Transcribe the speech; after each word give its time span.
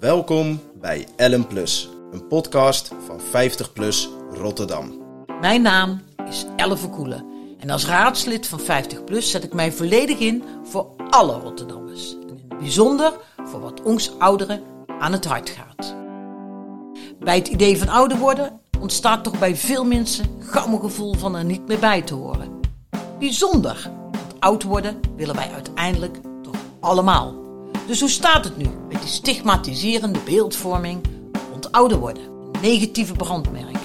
Welkom 0.00 0.60
bij 0.80 1.06
Ellen 1.16 1.46
Plus, 1.46 1.88
een 2.12 2.26
podcast 2.26 2.90
van 3.06 3.20
50 3.20 3.72
Plus 3.72 4.08
Rotterdam. 4.30 4.92
Mijn 5.40 5.62
naam 5.62 6.02
is 6.28 6.44
Elle 6.56 6.76
Verkoelen. 6.76 7.24
En 7.58 7.70
als 7.70 7.86
raadslid 7.86 8.46
van 8.46 8.60
50PLUS 8.60 9.18
zet 9.18 9.44
ik 9.44 9.52
mij 9.52 9.72
volledig 9.72 10.18
in 10.18 10.42
voor 10.64 10.86
alle 11.10 11.38
Rotterdammers. 11.38 12.12
En 12.12 12.28
in 12.28 12.44
het 12.48 12.58
bijzonder 12.58 13.12
voor 13.44 13.60
wat 13.60 13.82
ons 13.82 14.18
ouderen 14.18 14.62
aan 14.98 15.12
het 15.12 15.24
hart 15.24 15.50
gaat. 15.50 15.94
Bij 17.18 17.36
het 17.36 17.48
idee 17.48 17.78
van 17.78 17.88
ouder 17.88 18.18
worden 18.18 18.60
ontstaat 18.80 19.24
toch 19.24 19.38
bij 19.38 19.56
veel 19.56 19.84
mensen 19.84 20.26
gauw 20.40 20.72
een 20.72 20.80
gevoel 20.80 21.14
van 21.14 21.34
er 21.34 21.44
niet 21.44 21.66
meer 21.68 21.78
bij 21.78 22.02
te 22.02 22.14
horen. 22.14 22.60
Bijzonder, 23.18 23.90
want 24.12 24.34
oud 24.40 24.62
worden 24.62 25.00
willen 25.16 25.34
wij 25.34 25.50
uiteindelijk 25.52 26.18
toch 26.42 26.56
allemaal. 26.80 27.45
Dus 27.86 28.00
hoe 28.00 28.10
staat 28.10 28.44
het 28.44 28.56
nu 28.56 28.66
met 28.88 29.00
die 29.00 29.10
stigmatiserende 29.10 30.18
beeldvorming 30.24 31.00
rond 31.50 31.72
ouder 31.72 31.98
worden? 31.98 32.22
Een 32.22 32.60
negatieve 32.60 33.12
brandmerk. 33.12 33.76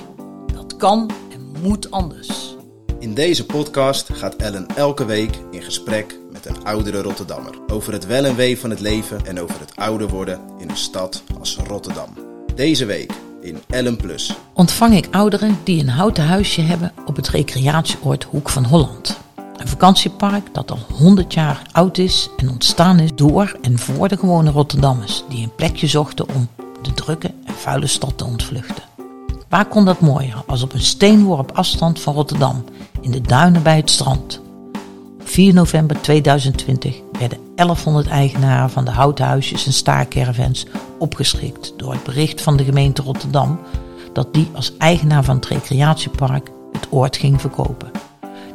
Dat 0.54 0.76
kan 0.76 1.12
en 1.32 1.62
moet 1.62 1.92
anders. 1.92 2.56
In 3.00 3.14
deze 3.14 3.46
podcast 3.46 4.10
gaat 4.14 4.36
Ellen 4.36 4.68
elke 4.76 5.06
week 5.06 5.38
in 5.52 5.62
gesprek 5.62 6.20
met 6.32 6.46
een 6.46 6.64
oudere 6.64 7.02
Rotterdammer 7.02 7.54
over 7.68 7.94
het 7.94 8.06
wel 8.06 8.26
en 8.26 8.36
wee 8.36 8.60
van 8.60 8.70
het 8.70 8.80
leven 8.80 9.26
en 9.26 9.40
over 9.40 9.60
het 9.60 9.76
ouder 9.76 10.08
worden 10.08 10.42
in 10.60 10.70
een 10.70 10.78
stad 10.78 11.24
als 11.40 11.58
Rotterdam. 11.68 12.10
Deze 12.56 12.86
week 12.86 13.12
in 13.42 13.60
Ellen 13.68 13.98
Plus. 13.98 14.36
ontvang 14.54 14.96
ik 14.96 15.08
ouderen 15.12 15.60
die 15.64 15.82
een 15.82 15.90
houten 15.90 16.24
huisje 16.24 16.62
hebben 16.62 16.94
op 17.06 17.16
het 17.16 17.30
recreatieoord 17.30 18.24
Hoek 18.24 18.50
van 18.50 18.66
Holland. 18.66 19.21
Een 19.62 19.68
vakantiepark 19.68 20.54
dat 20.54 20.72
al 20.72 20.80
100 20.98 21.34
jaar 21.34 21.62
oud 21.72 21.98
is 21.98 22.30
en 22.38 22.50
ontstaan 22.50 23.00
is 23.00 23.16
door 23.16 23.58
en 23.62 23.80
voor 23.80 24.08
de 24.08 24.18
gewone 24.18 24.52
Rotterdammers 24.52 25.24
die 25.30 25.44
een 25.44 25.56
plekje 25.56 25.88
zochten 25.88 26.30
om 26.36 26.48
de 26.82 26.94
drukke 26.94 27.34
en 27.46 27.54
vuile 27.54 27.88
stad 27.88 28.18
te 28.18 28.26
ontvluchten. 28.26 28.84
Waar 29.50 29.66
kon 29.66 29.86
dat 29.86 30.00
mooier 30.00 30.44
als 30.48 30.64
op 30.64 30.74
een 30.74 30.82
steenworp 30.82 31.52
afstand 31.52 32.00
van 32.00 32.14
Rotterdam, 32.14 32.64
in 33.02 33.12
de 33.12 33.22
duinen 33.22 33.64
bij 33.64 33.76
het 33.76 33.90
strand? 33.90 34.42
Op 35.20 35.28
4 35.28 35.54
november 35.54 36.02
2020 36.02 36.96
werden 37.20 37.40
1100 37.56 38.08
eigenaren 38.08 38.70
van 38.70 38.86
de 38.86 38.92
houten 38.92 39.26
huisjes 39.26 39.66
en 39.66 39.74
staarcaravans 39.74 40.66
opgeschrikt 41.00 41.74
door 41.78 41.92
het 41.92 42.04
bericht 42.04 42.42
van 42.42 42.58
de 42.58 42.64
gemeente 42.64 43.02
Rotterdam 43.02 43.60
dat 44.14 44.34
die 44.34 44.50
als 44.54 44.78
eigenaar 44.78 45.24
van 45.24 45.36
het 45.36 45.46
recreatiepark 45.46 46.52
het 46.72 46.88
oord 46.90 47.18
ging 47.18 47.42
verkopen. 47.42 47.92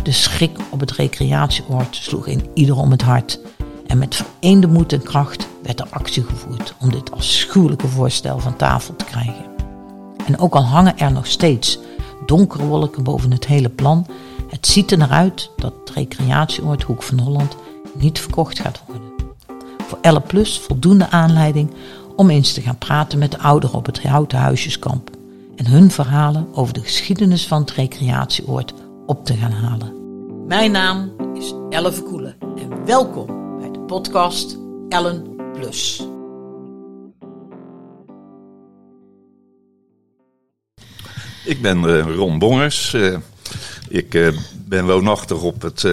De 0.06 0.12
schrik 0.12 0.58
op 0.70 0.80
het 0.80 0.92
recreatieoord 0.92 1.96
sloeg 1.96 2.26
in 2.26 2.42
ieder 2.54 2.76
om 2.76 2.90
het 2.90 3.02
hart. 3.02 3.40
En 3.86 3.98
met 3.98 4.14
vereende 4.14 4.66
moed 4.66 4.92
en 4.92 5.02
kracht 5.02 5.48
werd 5.62 5.80
er 5.80 5.86
actie 5.90 6.22
gevoerd 6.22 6.74
om 6.80 6.90
dit 6.90 7.12
afschuwelijke 7.12 7.88
voorstel 7.88 8.38
van 8.38 8.56
tafel 8.56 8.96
te 8.96 9.04
krijgen. 9.04 9.44
En 10.26 10.38
ook 10.38 10.54
al 10.54 10.64
hangen 10.64 10.98
er 10.98 11.12
nog 11.12 11.26
steeds 11.26 11.78
donkere 12.26 12.66
wolken 12.66 13.02
boven 13.02 13.30
het 13.30 13.46
hele 13.46 13.68
plan, 13.68 14.06
het 14.48 14.66
ziet 14.66 14.90
er 14.90 14.98
naar 14.98 15.10
uit 15.10 15.50
dat 15.56 15.74
het 15.80 15.96
recreatieoord 15.96 16.82
Hoek 16.82 17.02
van 17.02 17.18
Holland 17.18 17.56
niet 17.94 18.18
verkocht 18.18 18.58
gaat 18.58 18.82
worden. 18.86 19.10
Voor 19.86 19.98
Elle 20.00 20.20
Plus 20.20 20.58
voldoende 20.58 21.10
aanleiding 21.10 21.74
om 22.16 22.30
eens 22.30 22.52
te 22.52 22.60
gaan 22.60 22.78
praten 22.78 23.18
met 23.18 23.30
de 23.30 23.38
ouderen 23.38 23.76
op 23.76 23.86
het 23.86 24.02
houten 24.02 24.38
huisjeskamp 24.38 25.10
en 25.56 25.66
hun 25.66 25.90
verhalen 25.90 26.48
over 26.52 26.74
de 26.74 26.82
geschiedenis 26.82 27.46
van 27.46 27.60
het 27.60 27.70
recreatieoord 27.70 28.74
op 29.06 29.24
te 29.24 29.34
gaan 29.34 29.52
halen. 29.52 29.94
Mijn 30.46 30.70
naam 30.70 31.14
is 31.34 31.54
Elle 31.70 31.92
Verkoelen 31.92 32.36
en 32.40 32.84
welkom 32.84 33.58
bij 33.58 33.70
de 33.70 33.80
podcast 33.80 34.58
Ellen 34.88 35.36
Plus. 35.52 36.06
Ik 41.44 41.62
ben 41.62 41.84
eh, 41.84 42.14
Ron 42.14 42.38
Bongers. 42.38 42.94
Eh, 42.94 43.16
ik 43.88 44.14
eh, 44.14 44.28
ben 44.68 44.86
woonachtig 44.86 45.42
op 45.42 45.62
het 45.62 45.84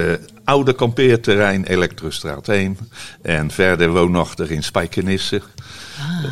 oude 0.44 0.74
kampeerterrein 0.74 1.66
Elektrostraat 1.66 2.48
1. 2.48 2.78
En 3.22 3.52
verder 3.52 3.92
woonachtig 3.92 4.50
in 4.50 4.64
Spijkenisse. 4.64 5.42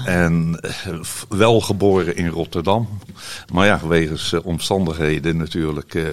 En 0.06 0.60
eh, 0.62 1.00
wel 1.30 1.62
geboren 1.62 2.16
in 2.16 2.28
Rotterdam. 2.28 3.00
Maar 3.54 3.66
ja, 3.66 3.88
wegens 3.88 4.34
eh, 4.34 4.46
omstandigheden 4.46 5.38
natuurlijk 5.38 5.96
eh, 5.96 6.04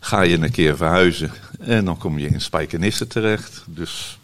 ga 0.00 0.20
je 0.20 0.38
een 0.38 0.50
keer 0.50 0.76
verhuizen. 0.76 1.30
En 1.60 1.84
dan 1.84 1.98
kom 1.98 2.18
je 2.18 2.28
in 2.28 2.40
Spijkenisse 2.40 3.06
terecht. 3.06 3.64
Dus 3.66 4.18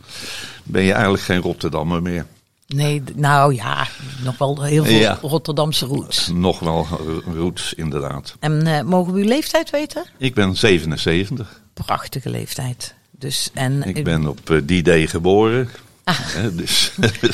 ben 0.63 0.83
je 0.83 0.93
eigenlijk 0.93 1.23
geen 1.23 1.41
Rotterdammer 1.41 2.03
meer. 2.03 2.27
Nee, 2.67 3.03
nou 3.15 3.55
ja, 3.55 3.87
nog 4.25 4.39
wel 4.39 4.63
heel 4.63 4.85
veel 4.85 4.99
Ja. 4.99 5.19
Rotterdamse 5.23 5.87
roots. 5.87 6.29
Nog 6.29 6.59
wel 6.59 6.87
roots, 7.35 7.75
inderdaad. 7.75 8.37
En 8.41 8.87
mogen 8.87 9.13
we 9.13 9.21
uw 9.21 9.29
leeftijd 9.29 9.71
weten? 9.71 10.05
Ik 10.19 10.35
ben 10.35 10.57
77. 10.57 11.61
Prachtige 11.75 12.31
leeftijd. 12.31 12.95
Dus, 13.19 13.51
en, 13.55 13.83
Ik 13.83 14.05
ben 14.05 14.27
op 14.27 14.51
eh, 14.51 14.61
die 14.65 14.83
day 14.83 15.07
geboren. 15.07 15.69
Ah. 16.05 16.19
Hè, 16.37 16.55
dus, 16.55 16.93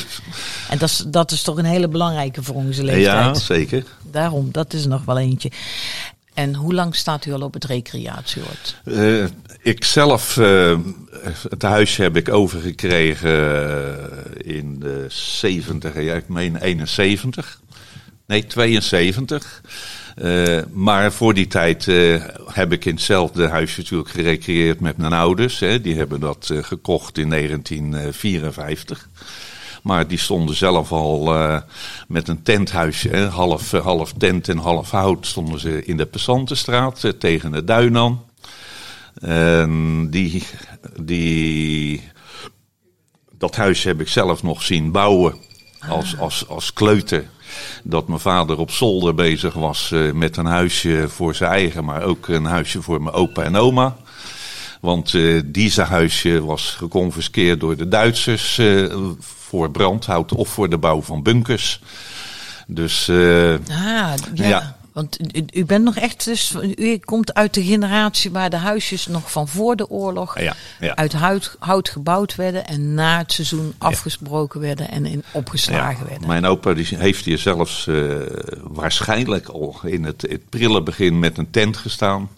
en 0.69 0.77
dat, 0.77 0.89
is, 0.89 1.03
dat 1.07 1.31
is 1.31 1.41
toch 1.41 1.57
een 1.57 1.65
hele 1.65 1.87
belangrijke 1.87 2.43
voor 2.43 2.55
onze 2.55 2.83
leeftijd. 2.83 3.05
ja, 3.05 3.33
zeker. 3.33 3.83
Daarom, 4.11 4.51
dat 4.51 4.73
is 4.73 4.85
nog 4.85 5.05
wel 5.05 5.17
eentje. 5.17 5.51
En 6.33 6.55
hoe 6.55 6.73
lang 6.73 6.95
staat 6.95 7.25
u 7.25 7.33
al 7.33 7.41
op 7.41 7.53
het 7.53 7.65
recreatieoord? 7.65 8.81
Eh, 8.83 9.25
ik 9.61 9.83
zelf, 9.83 10.37
eh, 10.37 10.79
het 11.49 11.61
huisje 11.61 12.01
heb 12.01 12.15
ik 12.15 12.29
overgekregen 12.29 13.33
in 14.37 14.79
de 14.79 15.05
70, 15.09 16.01
ja, 16.01 16.13
ik 16.13 16.27
meen 16.27 16.55
71. 16.55 17.59
Nee, 18.25 18.47
72. 18.47 19.61
Eh, 20.15 20.59
maar 20.71 21.11
voor 21.11 21.33
die 21.33 21.47
tijd 21.47 21.87
eh, 21.87 22.23
heb 22.53 22.71
ik 22.71 22.85
in 22.85 22.93
hetzelfde 22.93 23.47
huisje 23.47 23.79
natuurlijk 23.79 24.09
gerecreëerd 24.09 24.79
met 24.79 24.97
mijn 24.97 25.13
ouders. 25.13 25.59
Hè. 25.59 25.81
Die 25.81 25.95
hebben 25.95 26.19
dat 26.19 26.49
eh, 26.49 26.63
gekocht 26.63 27.17
in 27.17 27.29
1954. 27.29 29.09
Maar 29.83 30.07
die 30.07 30.17
stonden 30.17 30.55
zelf 30.55 30.91
al 30.91 31.33
met 32.07 32.27
een 32.27 32.43
tenthuisje, 32.43 33.09
hè, 33.09 33.27
half, 33.27 33.71
half 33.71 34.13
tent 34.13 34.49
en 34.49 34.57
half 34.57 34.91
hout, 34.91 35.27
stonden 35.27 35.59
ze 35.59 35.85
in 35.85 35.97
de 35.97 36.05
Passantenstraat 36.05 37.13
tegen 37.19 37.51
de 37.51 37.63
duin 37.63 37.97
aan. 37.97 38.23
En 39.21 40.07
die, 40.09 40.43
die, 41.01 42.01
dat 43.37 43.55
huisje 43.55 43.87
heb 43.87 44.01
ik 44.01 44.07
zelf 44.07 44.43
nog 44.43 44.61
zien 44.61 44.91
bouwen 44.91 45.35
als, 45.89 46.17
als, 46.17 46.47
als 46.47 46.73
kleuter. 46.73 47.25
Dat 47.83 48.07
mijn 48.07 48.19
vader 48.19 48.57
op 48.57 48.71
zolder 48.71 49.15
bezig 49.15 49.53
was 49.53 49.91
eh, 49.91 50.11
met 50.11 50.37
een 50.37 50.45
huisje 50.45 51.05
voor 51.09 51.35
zijn 51.35 51.51
eigen, 51.51 51.85
maar 51.85 52.03
ook 52.03 52.27
een 52.27 52.45
huisje 52.45 52.81
voor 52.81 53.01
mijn 53.01 53.15
opa 53.15 53.43
en 53.43 53.55
oma. 53.55 53.95
Want 54.81 55.13
eh 55.13 55.41
deze 55.45 55.81
huisje 55.81 56.45
was 56.45 56.75
geconfiskeerd 56.77 57.59
door 57.59 57.75
de 57.77 57.87
Duitsers 57.87 58.57
eh, 58.57 58.95
voor 59.19 59.71
brandhout 59.71 60.33
of 60.33 60.49
voor 60.49 60.69
de 60.69 60.77
bouw 60.77 61.01
van 61.01 61.23
bunkers. 61.23 61.81
Dus 62.67 63.09
Ah, 63.09 64.13
ja. 64.33 64.47
Ja. 64.47 64.74
Want 64.95 65.17
u, 65.53 65.65
bent 65.65 65.83
nog 65.83 65.95
echt, 65.95 66.25
dus, 66.25 66.55
u 66.77 66.97
komt 66.97 67.33
uit 67.33 67.53
de 67.53 67.63
generatie 67.63 68.31
waar 68.31 68.49
de 68.49 68.57
huisjes 68.57 69.07
nog 69.07 69.31
van 69.31 69.47
voor 69.47 69.75
de 69.75 69.89
oorlog 69.89 70.39
ja, 70.39 70.55
ja. 70.79 70.95
uit 70.95 71.13
hout, 71.13 71.55
hout 71.59 71.89
gebouwd 71.89 72.35
werden 72.35 72.67
en 72.67 72.93
na 72.93 73.17
het 73.17 73.31
seizoen 73.31 73.73
afgesproken 73.77 74.59
werden 74.59 74.89
en 74.89 75.05
in 75.05 75.23
opgeslagen 75.31 76.07
werden. 76.07 76.27
Mijn 76.27 76.45
opa 76.45 76.73
die 76.73 76.87
heeft 76.89 77.25
hier 77.25 77.37
zelfs 77.37 77.87
eh, 77.87 78.15
waarschijnlijk 78.63 79.47
al 79.47 79.79
in 79.83 80.03
het, 80.03 80.21
het 80.21 80.49
prille 80.49 80.83
begin 80.83 81.19
met 81.19 81.37
een 81.37 81.49
tent 81.49 81.77
gestaan. 81.77 82.29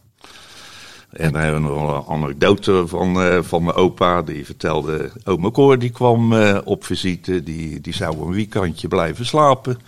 En 1.10 1.32
daar 1.32 1.44
hebben 1.44 1.64
we 1.64 1.70
nog 1.70 2.08
een 2.08 2.14
anekdote 2.14 2.88
van, 2.88 3.22
eh, 3.22 3.40
van 3.42 3.64
mijn 3.64 3.76
opa. 3.76 4.22
Die 4.22 4.46
vertelde, 4.46 5.12
oma 5.24 5.52
Cor 5.52 5.80
die 5.80 5.90
kwam 5.90 6.34
eh, 6.34 6.58
op 6.64 6.86
visite. 6.86 7.44
Die, 7.44 7.82
die 7.82 7.94
zou 7.94 8.22
een 8.22 8.34
weekendje 8.34 8.88
blijven 8.88 9.26
slapen. 9.26 9.80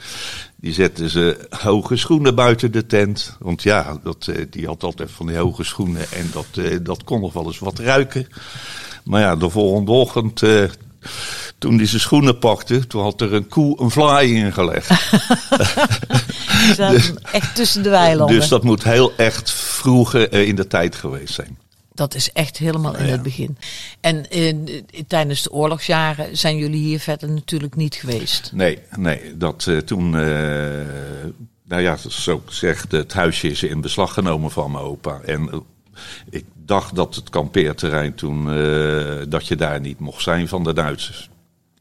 Die 0.62 0.74
zette 0.74 1.10
ze 1.10 1.48
hoge 1.50 1.96
schoenen 1.96 2.36
buiten 2.36 2.72
de 2.72 2.86
tent. 2.86 3.36
Want 3.40 3.64
ja, 3.64 4.00
dat, 4.04 4.28
eh, 4.28 4.46
die 4.50 4.66
had 4.66 4.84
altijd 4.84 5.12
van 5.12 5.28
die 5.28 5.38
hoge 5.38 5.64
schoenen. 5.64 6.06
En 6.12 6.30
dat, 6.34 6.66
eh, 6.66 6.78
dat 6.82 7.04
kon 7.04 7.22
nog 7.22 7.34
wel 7.34 7.46
eens 7.46 7.60
wat 7.60 7.80
ruiken. 7.80 8.28
Maar 9.04 9.22
ja, 9.22 9.36
de 9.36 9.50
volgende 9.50 9.92
ochtend, 9.92 10.44
eh, 10.44 10.64
toen 11.58 11.78
hij 11.78 11.86
zijn 11.86 12.02
schoenen 12.02 12.40
pakte, 12.40 12.88
toen 12.88 13.02
had 13.02 13.22
er 13.22 13.34
een 13.34 13.48
koe 13.48 13.82
een 13.82 13.92
vlaai 13.92 14.36
ingelegd. 14.36 14.88
Zaten 16.76 17.24
echt 17.32 17.56
tussen 17.56 17.84
de 17.84 17.90
weilanden. 17.90 18.36
Dus 18.36 18.48
dat 18.48 18.64
moet 18.64 18.84
heel 18.84 19.14
echt 19.16 19.52
vroeg 19.52 20.16
in 20.16 20.56
de 20.56 20.68
tijd 20.68 20.96
geweest 20.96 21.34
zijn. 21.34 21.58
Dat 22.00 22.16
is 22.16 22.32
echt 22.32 22.58
helemaal 22.58 22.96
in 22.96 23.06
Ja. 23.06 23.12
het 23.12 23.22
begin. 23.22 23.58
En 24.02 24.30
eh, 24.30 24.56
tijdens 25.08 25.42
de 25.42 25.52
oorlogsjaren 25.52 26.38
zijn 26.38 26.58
jullie 26.58 26.80
hier 26.82 27.00
verder 27.00 27.30
natuurlijk 27.30 27.76
niet 27.76 27.96
geweest. 27.96 28.52
Nee, 28.54 28.80
nee, 28.98 29.38
dat 29.38 29.68
eh, 29.68 29.78
toen, 29.78 30.16
eh, 30.16 30.22
nou 31.66 31.82
ja, 31.82 31.98
zo 31.98 32.42
gezegd, 32.46 32.92
het 32.92 33.14
huisje 33.14 33.48
is 33.50 33.64
in 33.64 33.82
beslag 33.82 34.14
genomen 34.14 34.52
van 34.52 34.72
mijn 34.72 34.84
opa. 34.84 35.20
En 35.26 35.50
eh, 35.52 35.58
ik 36.30 36.46
dacht 36.66 36.96
dat 36.96 37.16
het 37.16 37.30
kampeerterrein 37.30 38.16
toen, 38.16 38.46
dat 39.30 39.48
je 39.48 39.56
daar 39.56 39.80
niet 39.80 40.00
mocht 40.00 40.24
zijn 40.24 40.48
van 40.48 40.64
de 40.64 40.74
Duitsers. 40.74 41.30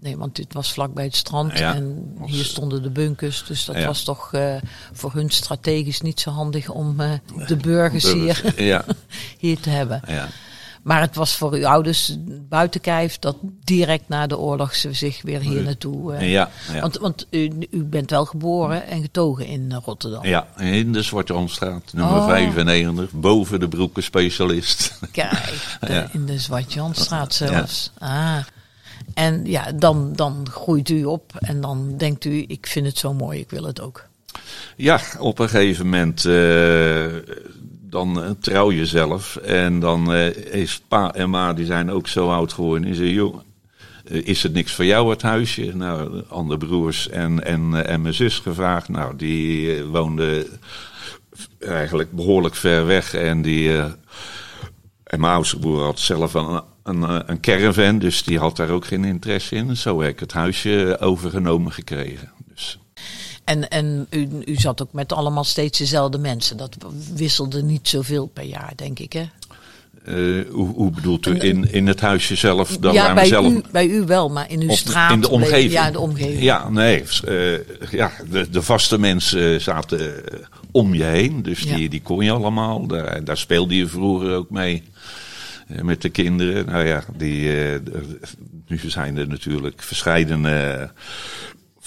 Nee, 0.01 0.17
want 0.17 0.37
dit 0.37 0.53
was 0.53 0.73
vlakbij 0.73 1.05
het 1.05 1.17
strand 1.17 1.59
Ja, 1.59 1.75
en 1.75 2.13
was, 2.17 2.31
hier 2.31 2.45
stonden 2.45 2.83
de 2.83 2.91
bunkers. 2.91 3.45
Dus 3.45 3.65
dat 3.65 3.77
ja. 3.77 3.87
was 3.87 4.03
toch 4.05 4.31
voor 4.93 5.13
hun 5.13 5.31
strategisch 5.31 6.01
niet 6.01 6.21
zo 6.21 6.31
handig 6.31 6.71
om 6.71 6.97
de 7.47 7.57
burgers 7.57 8.13
hier, 8.13 8.55
Ja, 8.63 8.85
hier 9.39 9.61
te 9.61 9.71
hebben. 9.71 10.03
ja. 10.07 10.29
Maar 10.83 11.01
het 11.01 11.15
was 11.17 11.37
voor 11.37 11.53
uw 11.53 11.67
ouders 11.67 12.17
buiten 12.49 12.81
kijf 12.81 13.19
dat 13.19 13.37
direct 13.65 14.09
na 14.09 14.27
de 14.27 14.39
oorlog 14.39 14.75
ze 14.75 14.93
zich 14.93 15.23
weer 15.23 15.41
hier 15.41 15.63
naartoe... 15.63 16.15
eh, 16.15 16.31
ja, 16.31 16.51
ja. 16.73 16.81
Want, 16.81 16.97
want 16.99 17.27
u, 17.31 17.51
u 17.71 17.85
bent 17.85 18.11
wel 18.11 18.25
geboren 18.25 18.87
en 18.87 19.03
getogen 19.03 19.47
in 19.47 19.67
eh, 19.73 19.79
Rotterdam. 19.85 20.25
Ja, 20.25 20.47
in 20.57 20.93
de 20.93 21.03
Zwarte 21.03 21.33
Randstraat, 21.33 21.83
nummer 21.93 22.17
Oh. 22.17 22.27
95, 22.29 23.11
boven 23.13 23.61
de 23.61 23.69
broeken 23.69 24.03
specialist. 24.03 24.99
Kijk, 25.13 25.79
de- 25.81 25.93
Ja. 25.93 26.09
in 26.13 26.27
de 26.27 26.39
Zwart-Janstraat 26.39 27.35
zelfs. 27.35 27.91
Ah. 27.99 28.37
En 29.15 29.45
ja, 29.47 29.73
dan, 29.73 30.13
dan 30.13 30.47
groeit 30.51 30.89
u 30.89 31.05
op 31.05 31.33
en 31.39 31.61
dan 31.61 31.95
denkt 31.97 32.25
u, 32.25 32.45
ik 32.49 32.67
vind 32.67 32.87
het 32.87 32.99
zo 32.99 33.15
mooi, 33.15 33.39
ik 33.41 33.51
wil 33.51 33.65
het 33.65 33.81
ook. 33.81 34.07
Ja, 34.77 35.01
op 35.19 35.39
een 35.39 35.49
gegeven 35.49 35.85
moment 35.85 36.25
eh, 36.25 37.07
dan 37.91 38.23
eh, 38.23 38.31
trouw 38.41 38.73
je 38.73 38.87
zelf. 38.87 39.37
En 39.37 39.81
dan 39.81 40.13
eh, 40.13 40.55
is 40.55 40.83
pa 40.89 41.15
en 41.15 41.31
ma, 41.31 41.53
die 41.53 41.67
zijn 41.67 41.91
ook 41.91 42.09
zo 42.09 42.31
oud 42.31 42.53
geworden. 42.53 42.89
En 42.89 42.95
zeggen, 42.95 43.15
joh, 43.15 43.41
eh, 44.05 44.27
is 44.27 44.43
het 44.43 44.53
niks 44.53 44.73
voor 44.73 44.85
jou 44.85 45.11
het 45.11 45.23
huisje? 45.23 45.77
Nou, 45.77 46.23
andere 46.29 46.59
broers 46.59 47.09
en, 47.09 47.45
en, 47.45 47.87
en 47.87 48.03
mijn 48.03 48.15
zus 48.15 48.39
gevraagd. 48.39 48.89
Nou, 48.89 49.17
die 49.17 49.83
woonden 49.85 50.47
eigenlijk 51.59 52.13
behoorlijk 52.13 52.55
ver 52.55 52.87
weg. 52.87 53.15
En 53.15 53.43
die... 53.43 53.79
en 55.05 55.21
mijn 55.21 55.33
oudste 55.33 55.59
broer 55.59 55.83
had 55.83 55.99
zelf 55.99 56.35
een, 56.35 56.63
een, 56.83 57.31
een 57.31 57.41
caravan, 57.41 57.99
dus 57.99 58.23
die 58.23 58.39
had 58.39 58.57
daar 58.57 58.71
ook 58.71 58.87
geen 58.87 59.05
interesse 59.05 59.55
in. 59.55 59.77
Zo 59.77 60.01
heb 60.01 60.11
ik 60.11 60.21
het 60.21 60.33
huisje 60.33 60.97
overgenomen 61.01 61.73
gekregen. 61.73 62.31
En, 63.49 63.69
en 63.69 64.07
u, 64.11 64.29
u 64.45 64.55
zat 64.55 64.83
ook 64.83 64.93
met 64.93 65.13
allemaal 65.13 65.45
steeds 65.45 65.79
dezelfde 65.79 66.19
mensen. 66.19 66.57
Dat 66.57 66.77
wisselde 67.15 67.63
niet 67.63 67.89
zoveel 67.89 68.27
per 68.27 68.45
jaar, 68.45 68.73
denk 68.77 68.99
ik, 68.99 69.13
hè? 69.13 69.25
eh, 70.05 70.45
hoe, 70.51 70.69
hoe 70.75 70.91
bedoelt 70.91 71.27
u? 71.27 71.39
In, 71.39 71.73
in 71.73 71.87
het 71.87 72.01
huisje 72.01 72.35
zelf? 72.37 72.77
Dan 72.81 72.93
ja, 72.95 73.15
bij, 73.15 73.27
zelf 73.27 73.53
u, 73.53 73.63
bij 73.73 73.87
u 73.87 74.05
wel, 74.07 74.29
maar 74.31 74.51
in 74.51 74.61
uw 74.61 74.69
op- 74.69 74.77
straat. 74.77 75.13
in 75.13 75.21
de 75.21 75.29
bleef- 75.29 75.41
omgeving. 75.43 75.73
Ja, 75.73 75.91
de 75.91 75.99
omgeving. 76.01 76.43
Ja, 76.43 76.69
nee. 76.69 77.05
eh, 77.27 77.53
ja, 77.91 78.13
de, 78.31 78.51
de 78.51 78.63
vaste 78.63 78.99
mensen 78.99 79.61
zaten 79.61 80.33
eh, 80.33 80.39
om 80.71 80.95
je 80.95 81.05
heen. 81.05 81.43
Dus 81.43 81.63
Ja. 81.63 81.77
die, 81.77 81.89
die 81.89 82.03
kon 82.03 82.25
je 82.25 82.31
allemaal. 82.31 82.87
Daar, 82.87 83.25
daar 83.25 83.37
speelde 83.39 83.77
je 83.77 83.87
vroeger 83.87 84.35
ook 84.35 84.51
mee. 84.51 84.83
met 85.83 86.03
de 86.03 86.09
kinderen. 86.09 86.67
Nou 86.67 86.87
ja, 86.87 87.05
die, 87.17 87.51
nu 88.67 88.81
zijn 88.87 89.17
er 89.19 89.29
natuurlijk 89.29 89.83
verscheidene 89.83 90.91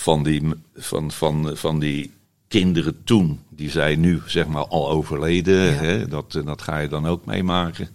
van 0.01 0.23
die, 0.23 0.41
van, 0.75 1.11
van, 1.11 1.51
van 1.53 1.79
die 1.79 2.11
kinderen 2.47 3.03
toen. 3.03 3.39
Die 3.49 3.69
zijn 3.69 3.99
nu 3.99 4.21
zeg 4.25 4.47
maar 4.47 4.67
al 4.67 4.89
overleden. 4.89 5.63
Ja. 5.63 5.71
Hè? 5.71 6.07
Dat, 6.07 6.35
eh, 6.35 6.45
dat 6.45 6.61
ga 6.61 6.79
je 6.79 6.87
dan 6.87 7.05
ook 7.07 7.25
meemaken. 7.25 7.89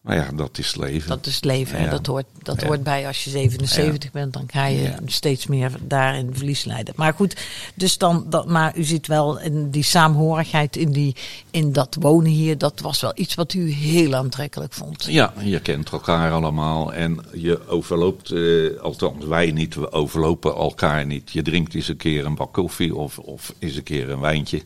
Maar 0.00 0.16
ja, 0.16 0.28
dat 0.34 0.58
is 0.58 0.66
het 0.66 0.76
leven. 0.76 1.08
Dat 1.08 1.26
is 1.26 1.34
het 1.34 1.44
leven. 1.44 1.80
Ja. 1.82 1.90
Dat, 1.90 2.06
hoort, 2.06 2.24
dat 2.42 2.60
Ja. 2.60 2.66
hoort 2.66 2.82
bij 2.82 3.06
als 3.06 3.24
je 3.24 3.30
77 3.30 4.10
bent. 4.10 4.32
Dan 4.32 4.44
ga 4.50 4.66
je 4.66 4.94
steeds 5.06 5.46
meer 5.46 5.72
daarin 5.80 6.30
verlies 6.32 6.64
leiden. 6.64 6.94
Maar 6.96 7.14
goed, 7.14 7.36
dus 7.74 7.98
dan, 7.98 8.26
dat, 8.28 8.48
maar 8.48 8.76
u 8.76 8.84
ziet 8.84 9.06
wel 9.06 9.40
in 9.40 9.70
die 9.70 9.82
saamhorigheid 9.82 10.76
in, 10.76 10.92
die, 10.92 11.16
in 11.50 11.72
dat 11.72 11.96
wonen 12.00 12.30
hier. 12.30 12.58
Dat 12.58 12.80
was 12.80 13.00
wel 13.00 13.12
iets 13.14 13.34
wat 13.34 13.52
u 13.52 13.70
heel 13.70 14.14
aantrekkelijk 14.14 14.72
vond. 14.72 15.04
Ja, 15.04 15.32
je 15.42 15.60
kent 15.60 15.90
elkaar 15.90 16.32
allemaal 16.32 16.92
en 16.92 17.18
je 17.34 17.68
overloopt, 17.68 18.30
eh, 18.30 18.80
althans 18.80 19.24
wij 19.24 19.50
niet, 19.50 19.74
we 19.74 19.92
overlopen 19.92 20.54
elkaar 20.54 21.06
niet. 21.06 21.30
Je 21.32 21.42
drinkt 21.42 21.74
eens 21.74 21.88
een 21.88 21.96
keer 21.96 22.24
een 22.26 22.34
bak 22.34 22.52
koffie 22.52 22.94
of, 22.94 23.18
of 23.18 23.54
eens 23.58 23.76
een 23.76 23.82
keer 23.82 24.10
een 24.10 24.20
wijntje 24.20 24.62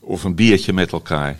of 0.00 0.24
een 0.24 0.34
biertje 0.34 0.72
met 0.72 0.92
elkaar. 0.92 1.38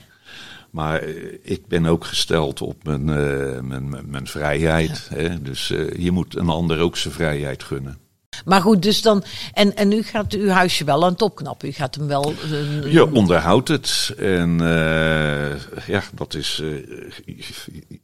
Maar 0.74 1.00
eh, 1.00 1.14
ik 1.42 1.66
ben 1.66 1.86
ook 1.86 2.04
gesteld 2.04 2.62
op 2.62 2.84
mijn, 2.84 3.08
eh, 3.08 3.60
mijn, 3.60 3.88
mijn, 3.88 4.10
mijn 4.10 4.26
vrijheid. 4.26 5.08
Hè? 5.08 5.42
Dus 5.42 5.70
eh, 5.70 5.96
je 5.96 6.10
moet 6.10 6.36
een 6.36 6.48
ander 6.48 6.80
ook 6.80 6.96
zijn 6.96 7.14
vrijheid 7.14 7.62
gunnen. 7.62 7.98
Maar 8.44 8.60
goed, 8.60 8.82
dus 8.82 9.02
dan. 9.02 9.24
En, 9.52 9.76
en 9.76 9.92
u 9.92 10.02
gaat 10.02 10.32
uw 10.32 10.48
huisje 10.48 10.84
wel 10.84 11.04
aan 11.04 11.12
het 11.12 11.22
opknappen. 11.22 11.68
U 11.68 11.72
gaat 11.72 11.94
hem 11.94 12.06
wel. 12.06 12.32
Je 12.84 13.12
onderhoudt 13.12 13.68
het 13.68 14.14
en 14.18 14.58
ja, 15.86 16.02
dat 16.14 16.34
is. 16.34 16.62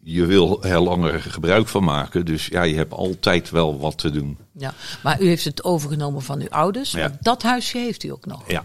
je 0.01 0.27
wil 0.27 0.65
er 0.65 0.81
langer 0.81 1.21
gebruik 1.21 1.69
van 1.69 1.85
maken. 1.85 2.25
Dus 2.25 2.47
ja, 2.47 2.63
je 2.63 2.77
hebt 2.77 2.93
altijd 2.93 3.51
wel 3.51 3.79
wat 3.79 3.99
te 3.99 4.11
doen. 4.11 4.39
ja. 4.53 4.75
Maar 5.03 5.21
u 5.21 5.27
heeft 5.27 5.45
het 5.45 5.65
overgenomen 5.65 6.23
van 6.23 6.41
uw 6.41 6.49
ouders. 6.49 6.91
Ja. 6.91 7.19
Dat 7.21 7.43
huisje 7.43 7.79
heeft 7.79 8.03
u 8.03 8.09
ook 8.09 8.27
nog. 8.27 8.51
Ja. 8.51 8.65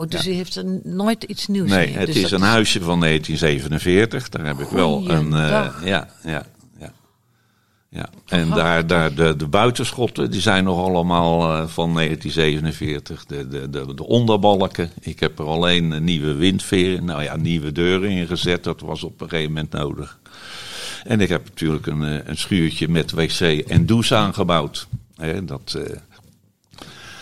Oh, 0.00 0.08
dus 0.08 0.26
u 0.26 0.32
heeft 0.32 0.56
er 0.56 0.80
nooit 0.84 1.22
iets 1.22 1.46
nieuws 1.46 1.70
Nee, 1.70 1.88
meer. 1.88 1.98
het 1.98 2.06
Dus 2.06 2.16
is 2.16 2.30
een 2.30 2.40
huisje 2.40 2.80
van 2.82 3.00
1947. 3.00 4.28
Daar 4.28 4.46
heb 4.46 4.58
ik 4.58 4.68
wel 4.68 5.10
een. 5.10 5.32
eh, 5.32 5.48
ja, 5.48 5.74
ja, 5.84 6.08
ja. 6.24 6.92
ja. 7.88 8.08
En 8.26 8.48
daar, 8.50 8.86
daar 8.86 9.14
de, 9.14 9.36
de 9.36 9.46
buitenschotten, 9.46 10.30
die 10.30 10.40
zijn 10.40 10.64
nog 10.64 10.78
allemaal 10.78 11.42
eh, 11.42 11.66
van 11.68 11.94
1947. 11.94 13.24
De, 13.26 13.48
de, 13.48 13.70
de, 13.70 13.94
de 13.94 14.06
onderbalken. 14.06 14.90
Ik 15.00 15.20
heb 15.20 15.38
er 15.38 15.44
alleen 15.44 15.90
een 15.90 16.04
nieuwe 16.04 16.34
windveren, 16.34 17.04
nou 17.04 17.22
ja, 17.22 17.36
nieuwe 17.36 17.72
deuren 17.72 18.10
in 18.10 18.26
gezet. 18.26 18.64
Dat 18.64 18.80
was 18.80 19.02
op 19.04 19.20
een 19.20 19.28
gegeven 19.28 19.52
moment 19.52 19.72
nodig. 19.72 20.18
En 21.04 21.20
ik 21.20 21.28
heb 21.28 21.44
natuurlijk 21.44 21.86
een, 21.86 22.02
eh, 22.04 22.18
een 22.24 22.38
schuurtje 22.38 22.88
met 22.88 23.10
wc 23.10 23.40
en 23.68 23.86
douche 23.86 24.14
aangebouwd. 24.14 24.86
Hè, 25.16 25.44
dat, 25.44 25.78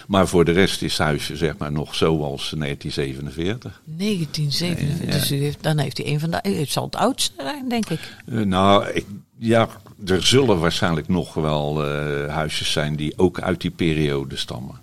maar 0.06 0.28
voor 0.28 0.44
de 0.44 0.52
rest 0.52 0.82
is 0.82 0.98
het 0.98 1.06
huisje 1.06 1.36
zeg 1.36 1.56
maar 1.58 1.72
nog 1.72 1.94
zoals 1.94 2.52
1947. 2.58 3.80
1947. 3.84 5.06
Ja. 5.06 5.12
Dus 5.12 5.32
u 5.32 5.36
heeft, 5.36 5.62
dan 5.62 5.78
heeft 5.78 5.98
u 5.98 6.04
een 6.06 6.20
van 6.20 6.30
de. 6.30 6.38
Het 6.42 6.70
zal 6.70 6.84
het 6.84 6.96
oudste 6.96 7.32
zijn, 7.36 7.68
denk 7.68 7.88
ik. 7.90 8.16
Eh, 8.26 8.40
nou, 8.40 8.88
ik, 8.88 9.06
ja, 9.38 9.68
er 10.06 10.26
zullen 10.26 10.58
waarschijnlijk 10.58 11.08
nog 11.08 11.34
wel 11.34 11.84
eh, 11.84 12.34
huisjes 12.34 12.72
zijn 12.72 12.96
die 12.96 13.18
ook 13.18 13.40
uit 13.40 13.60
die 13.60 13.70
periode 13.70 14.36
stammen. 14.36 14.80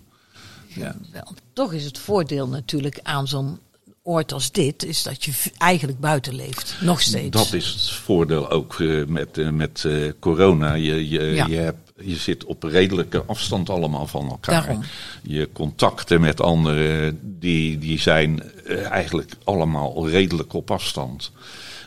Ja. 0.68 0.96
Wel, 1.12 1.34
toch 1.54 1.74
is 1.74 1.86
het 1.86 1.98
voordeel 1.98 2.48
natuurlijk 2.48 3.00
aan 3.04 3.28
zo'n 3.28 3.60
oord 4.04 4.34
als 4.34 4.52
dit, 4.52 4.86
is 4.86 5.04
dat 5.04 5.24
je 5.24 5.32
eigenlijk 5.58 6.00
buiten 6.00 6.36
leeft. 6.36 6.76
Nog 6.82 7.02
steeds. 7.02 7.30
Dat 7.30 7.54
is 7.54 7.68
het 7.68 7.90
voordeel 7.90 8.50
ook 8.50 8.80
eh, 8.80 9.06
met, 9.06 9.52
met 9.54 9.88
corona. 10.20 10.74
Je, 10.74 11.10
je, 11.10 11.22
Ja. 11.22 11.46
je, 11.46 11.56
hebt, 11.56 11.83
je 12.00 12.16
zit 12.16 12.46
op 12.46 12.64
redelijke 12.64 13.24
afstand 13.26 13.70
allemaal 13.70 14.08
van 14.08 14.30
elkaar. 14.30 14.62
Daarom. 14.62 14.84
Je 15.22 15.50
contacten 15.54 16.22
met 16.22 16.42
anderen, 16.42 17.20
die, 17.40 17.78
die 17.78 18.00
zijn 18.00 18.44
eh, 18.66 18.90
eigenlijk 18.90 19.32
allemaal 19.44 20.10
redelijk 20.10 20.54
op 20.54 20.72
afstand. 20.72 21.32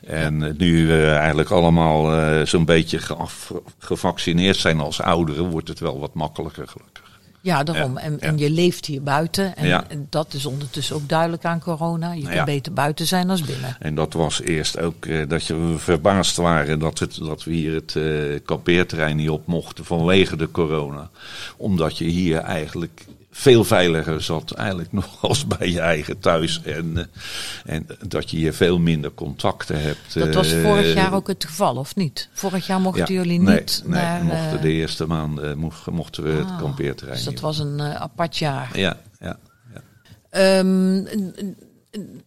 En 0.04 0.42
eh, 0.42 0.52
nu 0.56 0.86
we 0.86 1.06
eigenlijk 1.06 1.50
allemaal 1.50 2.12
eh, 2.12 2.46
zo'n 2.46 2.64
beetje 2.64 2.98
geaf- 2.98 3.52
gevaccineerd 3.78 4.56
zijn 4.56 4.80
als 4.80 5.00
ouderen, 5.00 5.50
wordt 5.50 5.68
het 5.68 5.80
wel 5.80 5.98
wat 5.98 6.14
makkelijker 6.14 6.68
gelukkig. 6.68 7.15
Ja, 7.46 7.62
daarom. 7.62 7.94
Ja, 7.94 8.00
En, 8.00 8.20
en 8.20 8.38
ja. 8.38 8.44
je 8.44 8.50
leeft 8.50 8.86
hier 8.86 9.02
buiten. 9.02 9.56
En, 9.56 9.66
Ja. 9.66 9.84
en 9.88 10.06
dat 10.10 10.34
is 10.34 10.46
ondertussen 10.46 10.96
ook 10.96 11.08
duidelijk 11.08 11.44
aan 11.44 11.60
corona. 11.60 12.12
Je 12.12 12.28
kan 12.28 12.44
beter 12.44 12.72
buiten 12.72 13.06
zijn 13.06 13.26
dan 13.26 13.40
binnen. 13.46 13.76
En 13.78 13.94
dat 13.94 14.12
was 14.12 14.42
eerst 14.42 14.78
ook 14.78 15.06
eh, 15.06 15.28
dat 15.28 15.46
je 15.46 15.74
verbaasd 15.76 16.36
waren 16.36 16.78
dat, 16.78 16.98
het, 16.98 17.18
dat 17.18 17.44
we 17.44 17.52
hier 17.52 17.74
het 17.74 17.96
eh 17.96 18.40
kampeerterrein 18.44 19.16
niet 19.16 19.30
op 19.30 19.46
mochten 19.46 19.84
vanwege 19.84 20.36
de 20.36 20.50
corona. 20.50 21.10
Omdat 21.56 21.98
je 21.98 22.04
hier 22.04 22.38
eigenlijk 22.38 23.04
veel 23.38 23.64
veiliger 23.64 24.22
zat, 24.22 24.50
eigenlijk 24.50 24.92
nog 25.00 25.22
als 25.22 25.46
bij 25.46 25.70
je 25.70 25.80
eigen 25.80 26.18
thuis. 26.18 26.62
En, 26.62 26.96
eh, 26.96 27.74
en 27.74 27.86
dat 28.08 28.30
je 28.30 28.36
hier 28.36 28.52
veel 28.52 28.78
minder 28.78 29.14
contacten 29.14 29.82
hebt. 29.82 30.14
Dat 30.14 30.34
was 30.34 30.52
eh, 30.52 30.62
vorig 30.62 30.94
jaar 30.94 31.14
ook 31.14 31.28
het 31.28 31.44
geval, 31.44 31.76
of 31.76 31.96
niet? 31.96 32.28
Vorig 32.32 32.66
jaar 32.66 32.80
mochten 32.80 33.14
ja, 33.14 33.20
jullie 33.20 33.40
nee, 33.40 33.60
niet 33.60 33.82
nee, 33.84 34.00
naar... 34.00 34.18
we 34.18 34.24
mochten 34.24 34.56
eh, 34.56 34.62
de 34.62 34.70
eerste 34.70 35.06
maand 35.06 35.38
eh, 35.38 35.54
mochten, 35.90 36.22
we 36.22 36.30
het 36.30 36.46
ah, 36.46 36.58
kampeerterrein 36.58 37.16
Dus 37.16 37.24
dat 37.24 37.40
was 37.40 37.58
een 37.58 37.80
apart 37.80 38.36
jaar. 38.36 38.78
Ja, 38.78 39.00
ja, 39.20 39.38
ja. 39.74 39.82
Ehm, 40.30 41.04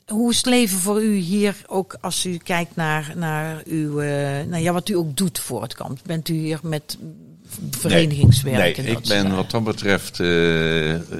hoe 0.07 0.31
is 0.31 0.37
het 0.37 0.45
leven 0.45 0.77
voor 0.77 1.01
u 1.01 1.15
hier 1.15 1.55
ook 1.67 1.97
als 2.01 2.25
u 2.25 2.37
kijkt 2.37 2.75
naar, 2.75 3.13
naar, 3.15 3.61
uw, 3.65 4.01
ja, 4.51 4.73
wat 4.73 4.89
u 4.89 4.93
ook 4.93 5.17
doet 5.17 5.39
voor 5.39 5.61
het 5.61 5.73
kamp? 5.73 5.99
Bent 6.05 6.29
u 6.29 6.33
hier 6.33 6.59
met 6.63 6.97
verenigingswerk? 7.71 8.77
Nee, 8.77 8.87
en 8.87 8.87
ik 8.97 9.07
ben 9.07 9.35
wat 9.35 9.51
dat 9.51 9.63
betreft 9.63 10.19
eh, 10.19 10.27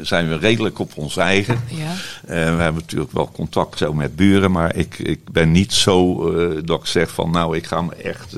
zijn 0.01 0.29
we 0.29 0.37
redelijk 0.39 0.79
op 0.79 0.91
ons 0.95 1.17
eigen. 1.17 1.61
Ja. 1.67 1.91
Eh, 1.91 2.55
we 2.55 2.61
hebben 2.61 2.81
natuurlijk 2.81 3.11
wel 3.11 3.31
contact 3.31 3.77
zo 3.77 3.93
met 3.93 4.15
buren, 4.15 4.51
maar 4.51 4.75
ik, 4.75 4.99
ik 4.99 5.29
ben 5.31 5.51
niet 5.51 5.73
zo 5.73 6.27
eh, 6.33 6.61
dat 6.65 6.79
ik 6.79 6.85
zeg 6.85 7.11
van 7.11 7.31
nou 7.31 7.55
ik 7.57 7.65
ga 7.65 7.81
me 7.81 7.95
echt 7.95 8.35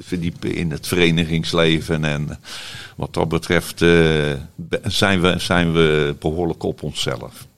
verdiepen 0.00 0.54
in 0.54 0.70
het 0.70 0.86
verenigingsleven. 0.86 2.04
En 2.04 2.38
wat 2.96 3.14
dat 3.14 3.28
betreft 3.28 3.78
be- 3.78 4.80
zijn, 4.84 5.20
we, 5.20 5.34
zijn 5.38 5.72
we 5.72 6.16
behoorlijk 6.18 6.62
op 6.62 6.82
onszelf. 6.82 7.48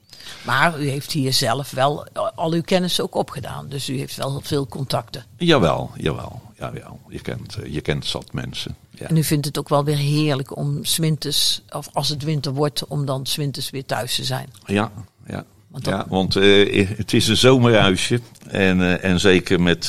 Maar 0.43 0.81
u 0.81 0.89
heeft 0.89 1.13
hier 1.13 1.33
zelf 1.33 1.71
wel 1.71 2.07
al 2.35 2.53
uw 2.53 2.63
kennis 2.63 3.01
ook 3.01 3.15
opgedaan. 3.15 3.69
Dus 3.69 3.89
u 3.89 3.99
heeft 3.99 4.17
wel 4.17 4.41
veel 4.45 4.67
contacten. 4.67 5.25
Jawel, 5.37 5.91
jawel, 5.97 6.41
ja, 6.63 6.71
ja. 6.75 6.93
Je, 7.09 7.21
kent, 7.21 7.57
eh, 7.57 7.73
je 7.73 7.81
kent 7.81 8.07
zat 8.07 8.33
mensen. 8.33 8.77
Ja. 8.91 9.07
En 9.07 9.17
u 9.17 9.25
vindt 9.25 9.47
het 9.47 9.59
ook 9.59 9.69
wel 9.69 9.85
weer 9.85 9.97
heerlijk 9.97 10.57
om 10.57 10.85
zwinters, 10.85 11.63
of 11.71 11.89
als 11.93 12.09
het 12.09 12.23
winter 12.23 12.53
wordt, 12.53 12.87
om 12.87 13.07
dan 13.07 13.27
zwinters 13.27 13.71
weer 13.71 13.85
thuis 13.85 14.15
te 14.15 14.25
zijn. 14.25 14.49
Ja, 14.67 14.93
ja. 15.27 15.45
Want 15.69 15.87
ja, 15.87 16.07
want 16.09 16.37
eh, 16.37 16.89
het 16.97 17.13
is 17.13 17.29
een 17.29 17.37
zomerhuisje. 17.37 18.21
En, 18.49 18.81
eh, 18.81 19.11
en 19.11 19.21
zeker 19.21 19.61
met 19.61 19.89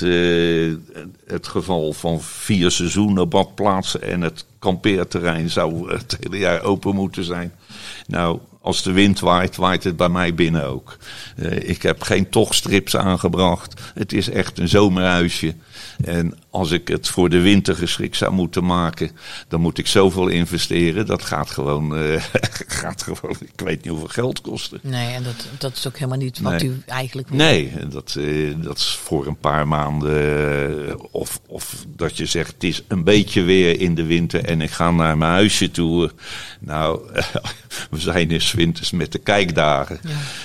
het 1.27 1.47
geval 1.47 1.93
van 1.93 2.21
vier 2.21 2.71
seizoenen 2.71 3.29
badplaatsen 3.29 4.01
en 4.01 4.21
het 4.21 4.45
kampeerterrein 4.59 5.49
zou 5.49 5.91
het 5.91 6.17
hele 6.19 6.37
jaar 6.37 6.61
open 6.61 6.95
moeten 6.95 7.23
zijn. 7.23 7.53
Nou, 8.07 8.39
als 8.63 8.83
de 8.83 8.91
wind 8.91 9.19
waait, 9.19 9.55
waait 9.55 9.83
het 9.83 9.95
bij 9.97 10.09
mij 10.09 10.33
binnen 10.33 10.67
ook. 10.67 10.97
Eh, 11.35 11.69
ik 11.69 11.81
heb 11.81 12.01
geen 12.01 12.29
tochtstrips 12.29 12.95
aangebracht. 12.97 13.81
Het 13.93 14.13
is 14.13 14.29
echt 14.29 14.59
een 14.59 14.67
zomerhuisje. 14.67 15.53
En 16.03 16.37
als 16.49 16.71
ik 16.71 16.87
het 16.87 17.07
voor 17.07 17.29
de 17.29 17.39
winter 17.39 17.75
geschikt 17.75 18.17
zou 18.17 18.33
moeten 18.33 18.65
maken, 18.65 19.11
dan 19.47 19.61
moet 19.61 19.77
ik 19.77 19.87
zoveel 19.87 20.27
investeren. 20.27 21.05
Dat 21.05 21.23
gaat 21.23 21.51
gewoon, 21.51 21.95
eh, 21.97 22.23
gaat 22.81 23.03
gewoon 23.03 23.35
ik 23.39 23.61
weet 23.65 23.77
niet 23.83 23.91
hoeveel 23.91 24.07
geld 24.07 24.41
kosten. 24.41 24.79
Nee, 24.81 25.13
en 25.13 25.23
dat, 25.23 25.45
dat 25.57 25.75
is 25.77 25.87
ook 25.87 25.97
helemaal 25.97 26.17
niet 26.17 26.39
wat 26.39 26.51
Nee. 26.51 26.69
u 26.69 26.81
eigenlijk 26.85 27.27
wil. 27.29 27.37
Nee, 27.37 27.73
dat, 27.89 28.15
eh, 28.19 28.53
dat 28.57 28.77
is 28.77 28.99
voor 29.03 29.27
een 29.27 29.37
paar 29.37 29.67
maanden. 29.67 31.11
of, 31.11 31.39
of 31.47 31.85
dat 31.95 32.17
je 32.17 32.25
zegt, 32.25 32.53
het 32.53 32.63
is 32.63 32.83
een 32.87 33.03
beetje 33.03 33.41
weer 33.41 33.79
in 33.79 33.95
de 33.95 34.03
winter 34.05 34.45
en 34.45 34.61
ik 34.61 34.71
ga 34.71 34.91
naar 34.91 35.17
mijn 35.17 35.31
huisje 35.31 35.71
toe. 35.71 36.11
Nou, 36.59 37.01
we 37.91 37.99
zijn 37.99 38.31
in 38.31 38.41
's 38.41 38.52
winters 38.53 38.91
met 38.91 39.11
de 39.11 39.19
kijkdagen. 39.19 39.99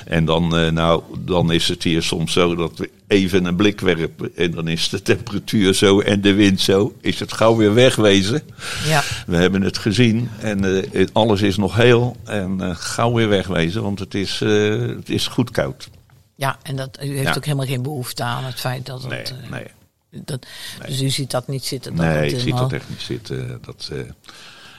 En 0.04 0.24
dan, 0.24 0.56
eh, 0.56 0.70
nou, 0.70 1.02
dan 1.18 1.52
is 1.52 1.68
het 1.68 1.82
hier 1.82 2.02
soms 2.02 2.32
zo 2.32 2.54
dat 2.54 2.78
we 2.78 2.90
even 3.06 3.44
een 3.44 3.56
blik 3.56 3.80
werpen. 3.80 4.36
En 4.36 4.50
dan 4.50 4.68
is 4.68 4.88
de 4.88 5.02
temperatuur 5.02 5.74
zo 5.74 6.00
en 6.00 6.20
de 6.20 6.32
wind 6.32 6.60
zo. 6.60 6.94
Is 7.00 7.20
het 7.20 7.32
gauw 7.32 7.56
weer 7.56 7.74
wegwezen. 7.74 8.42
Ja. 8.86 9.02
We 9.26 9.36
hebben 9.36 9.62
het 9.62 9.78
gezien 9.78 10.30
en 10.40 10.90
eh, 10.92 11.06
alles 11.12 11.42
is 11.42 11.56
nog 11.56 11.74
heel. 11.76 12.16
En 12.24 12.60
eh, 12.60 12.70
gauw 12.76 13.12
weer 13.12 13.28
wegwezen, 13.28 13.82
want 13.82 13.98
het 13.98 14.14
is, 14.14 14.38
het 14.40 15.08
is 15.08 15.26
goed 15.26 15.50
koud. 15.50 15.88
Ja, 16.34 16.58
en 16.62 16.76
dat, 16.76 16.98
u 17.02 17.16
heeft 17.16 17.28
Ja. 17.28 17.34
ook 17.34 17.44
helemaal 17.44 17.66
geen 17.66 17.82
behoefte 17.82 18.22
aan 18.22 18.44
het 18.44 18.60
feit 18.60 18.86
dat 18.86 19.02
het... 19.02 19.34
Nee, 19.50 19.64
nee. 20.10 20.22
dat, 20.24 20.46
Dus 20.86 21.02
u 21.02 21.08
ziet 21.10 21.30
dat 21.30 21.48
niet 21.48 21.64
zitten? 21.64 21.96
Dat 21.96 22.06
Nee, 22.06 22.30
ik 22.32 22.40
zie 22.40 22.54
dat 22.54 22.72
echt 22.72 22.88
niet 22.88 23.00
zitten. 23.00 23.58
Dat, 23.64 23.90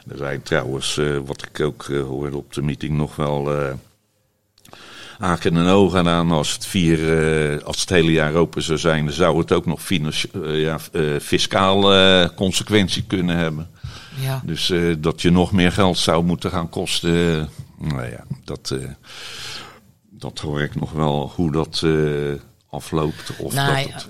er 0.10 0.18
zijn 0.18 0.44
trouwens, 0.44 0.98
eh, 0.98 1.18
wat 1.26 1.46
ik 1.52 1.60
ook 1.60 1.84
eh, 1.90 2.02
hoorde 2.02 2.38
op 2.38 2.54
de 2.54 2.62
meeting, 2.62 2.98
nog 2.98 3.16
wel 3.16 3.54
eh 3.54 3.74
haken 5.18 5.58
en 5.58 5.68
ogen 5.68 6.08
aan. 6.08 6.32
Als 6.32 6.54
het, 6.54 6.66
vier, 6.66 7.64
als 7.64 7.80
het 7.80 7.90
hele 7.90 8.12
jaar 8.12 8.34
open 8.34 8.62
zou 8.62 8.78
zijn, 8.78 9.06
dan 9.06 9.14
zou 9.14 9.38
het 9.38 9.52
ook 9.52 9.66
nog 9.66 9.90
eh, 9.90 10.62
ja, 10.62 10.80
fiscaal 11.20 11.94
eh, 11.94 12.30
consequentie 12.36 13.04
kunnen 13.04 13.38
hebben. 13.38 13.70
Ja. 14.22 14.42
Dus 14.46 14.74
dat 15.00 15.22
je 15.22 15.30
nog 15.30 15.52
meer 15.52 15.72
geld 15.72 15.98
zou 15.98 16.24
moeten 16.24 16.52
gaan 16.52 16.70
kosten. 16.70 17.50
nou 17.78 18.06
ja, 18.06 18.26
dat, 18.44 18.76
dat 20.10 20.40
hoor 20.40 20.62
ik 20.62 20.76
nog 20.76 20.92
wel 20.92 21.32
hoe 21.36 21.52
dat 21.52 21.86
afloopt. 22.70 23.32
Of 23.38 23.54
Nou 23.54 23.76
dat 23.76 23.86
ja, 23.86 23.94
het, 23.94 24.06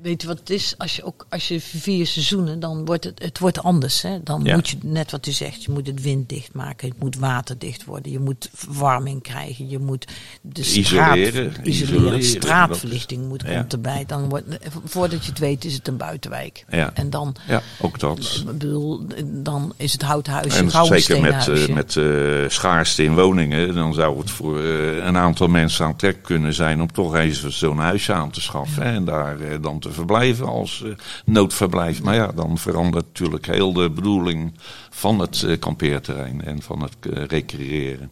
weet 0.00 0.22
je 0.22 0.28
wat 0.28 0.38
het 0.38 0.50
is? 0.50 0.74
Als 0.78 0.96
je 0.96 1.04
ook 1.04 1.26
als 1.28 1.48
je 1.48 1.60
vier 1.60 2.06
seizoenen, 2.06 2.60
dan 2.60 2.84
wordt 2.84 3.04
het, 3.04 3.22
het 3.22 3.38
wordt 3.38 3.62
anders. 3.62 4.02
Hè? 4.02 4.22
Dan 4.22 4.44
Ja. 4.44 4.54
moet 4.54 4.68
je 4.68 4.76
net 4.82 5.10
wat 5.10 5.26
u 5.26 5.30
zegt, 5.30 5.64
je 5.64 5.72
moet 5.72 5.86
het 5.86 6.02
winddicht 6.02 6.54
maken, 6.54 6.88
het 6.88 6.98
moet 6.98 7.16
waterdicht 7.16 7.84
worden, 7.84 8.12
je 8.12 8.18
moet 8.18 8.50
verwarming 8.54 9.22
krijgen, 9.22 9.68
je 9.68 9.78
moet 9.78 10.06
de 10.40 10.62
straat 10.62 11.16
Isoleren, 11.16 11.68
isoleren, 11.68 12.24
straatverlichting 12.24 13.28
moet 13.28 13.42
ja. 13.46 13.58
komt 13.58 13.72
erbij. 13.72 14.04
Dan 14.06 14.28
wordt, 14.28 14.46
voordat 14.84 15.24
je 15.24 15.30
het 15.30 15.38
weet 15.38 15.64
is 15.64 15.74
het 15.74 15.88
een 15.88 15.96
buitenwijk. 15.96 16.64
Ja. 16.70 16.90
En 16.94 17.10
dan, 17.10 17.36
ja, 17.46 17.62
ook 17.80 17.98
dat. 17.98 18.18
ik 18.18 18.44
bedoel, 18.44 19.06
dan 19.24 19.72
is 19.76 19.92
het 19.92 20.02
houten 20.02 20.32
huisje 20.32 20.58
En 20.58 20.64
een 20.64 20.86
zeker 20.86 21.20
met, 21.20 21.48
eh, 21.48 21.74
met 21.74 21.96
eh, 21.96 22.04
schaarste 22.48 23.02
in 23.02 23.14
woningen, 23.14 23.74
dan 23.74 23.94
zou 23.94 24.18
het 24.18 24.30
voor 24.30 24.60
eh, 24.60 25.04
een 25.04 25.16
aantal 25.16 25.48
mensen 25.48 25.84
aan 25.84 25.96
trek 25.96 26.22
kunnen 26.22 26.54
zijn 26.54 26.80
om 26.80 26.92
toch 26.92 27.14
even 27.14 27.52
zo'n 27.52 27.78
aan 28.08 28.30
te 28.30 28.40
schaffen. 28.40 28.82
hè, 28.82 28.92
En 28.92 29.04
daar 29.04 29.40
eh, 29.40 29.62
dan 29.62 29.78
te 29.78 29.92
verblijven 29.92 30.46
als 30.46 30.82
eh, 30.84 30.90
noodverblijf. 31.24 32.02
Maar 32.02 32.14
ja, 32.14 32.26
dan 32.26 32.58
verandert 32.58 33.06
natuurlijk 33.06 33.46
heel 33.46 33.72
de 33.72 33.90
bedoeling 33.90 34.54
van 34.90 35.18
het 35.18 35.42
eh, 35.42 35.58
kampeerterrein 35.58 36.44
en 36.44 36.62
van 36.62 36.82
het 36.82 36.96
recreëren. 37.28 38.10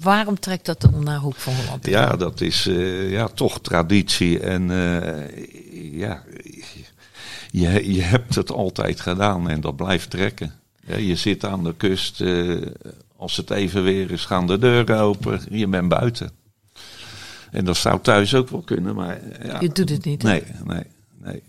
Waarom 0.00 0.40
trekt 0.40 0.66
dat 0.66 0.80
dan 0.80 1.04
naar 1.04 1.18
Hoek 1.18 1.36
van 1.36 1.54
Holland? 1.54 1.86
Ja, 1.86 2.16
dat 2.16 2.40
is 2.40 2.64
ja, 3.08 3.28
toch 3.28 3.60
traditie. 3.60 4.40
En 4.40 4.70
ja, 5.92 6.22
je, 7.50 7.94
je 7.94 8.02
hebt 8.02 8.34
het 8.34 8.52
altijd 8.52 9.00
gedaan 9.00 9.48
en 9.48 9.60
dat 9.60 9.76
blijft 9.76 10.10
trekken. 10.10 10.52
Ja, 10.86 10.96
je 10.96 11.16
zit 11.16 11.44
aan 11.44 11.64
de 11.64 11.74
kust, 11.76 12.24
als 13.16 13.36
het 13.36 13.50
even 13.50 13.82
weer 13.82 14.10
is, 14.10 14.24
gaan 14.24 14.46
de 14.46 14.58
deuren 14.58 14.98
open. 14.98 15.40
Je 15.50 15.66
bent 15.66 15.88
buiten. 15.88 16.37
En 17.50 17.64
dat 17.64 17.76
zou 17.76 18.00
thuis 18.00 18.34
ook 18.34 18.48
wel 18.48 18.60
kunnen, 18.60 18.94
maar 18.94 19.18
ja. 19.46 19.60
Je 19.60 19.68
doet 19.68 19.88
het 19.88 20.04
niet. 20.04 20.22
hè? 20.22 20.28
Nee, 20.28 20.42
nee, 20.64 20.84
nee. 21.18 21.42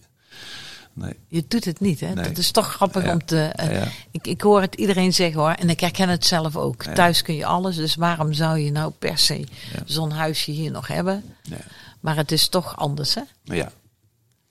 nee. 0.94 1.14
Je 1.28 1.44
doet 1.48 1.66
het 1.66 1.80
niet, 1.80 2.00
hè? 2.00 2.14
Nee. 2.14 2.26
Dat 2.26 2.38
is 2.38 2.52
toch 2.52 2.74
grappig 2.74 3.04
Ja. 3.04 3.12
om 3.12 3.26
te. 3.26 3.42
eh, 3.42 3.72
Ja. 3.72 3.88
ik, 4.12 4.28
ik 4.28 4.42
hoor 4.42 4.62
het 4.62 4.76
iedereen 4.76 5.14
zeggen 5.14 5.40
hoor, 5.40 5.52
en 5.52 5.70
ik 5.70 5.80
herken 5.80 6.10
het 6.10 6.26
zelf 6.26 6.56
ook. 6.56 6.84
Thuis 6.84 7.22
kun 7.22 7.36
je 7.36 7.46
alles, 7.46 7.76
dus 7.76 7.96
waarom 7.96 8.34
zou 8.34 8.58
je 8.60 8.72
nou 8.72 8.92
per 9.00 9.18
se 9.18 9.44
zo'n 9.86 10.12
huisje 10.12 10.52
hier 10.52 10.72
nog 10.72 10.88
hebben? 10.88 11.24
Maar 12.00 12.16
het 12.16 12.32
is 12.32 12.48
toch 12.48 12.78
anders, 12.78 13.14
hè? 13.14 13.22
Ja, 13.44 13.72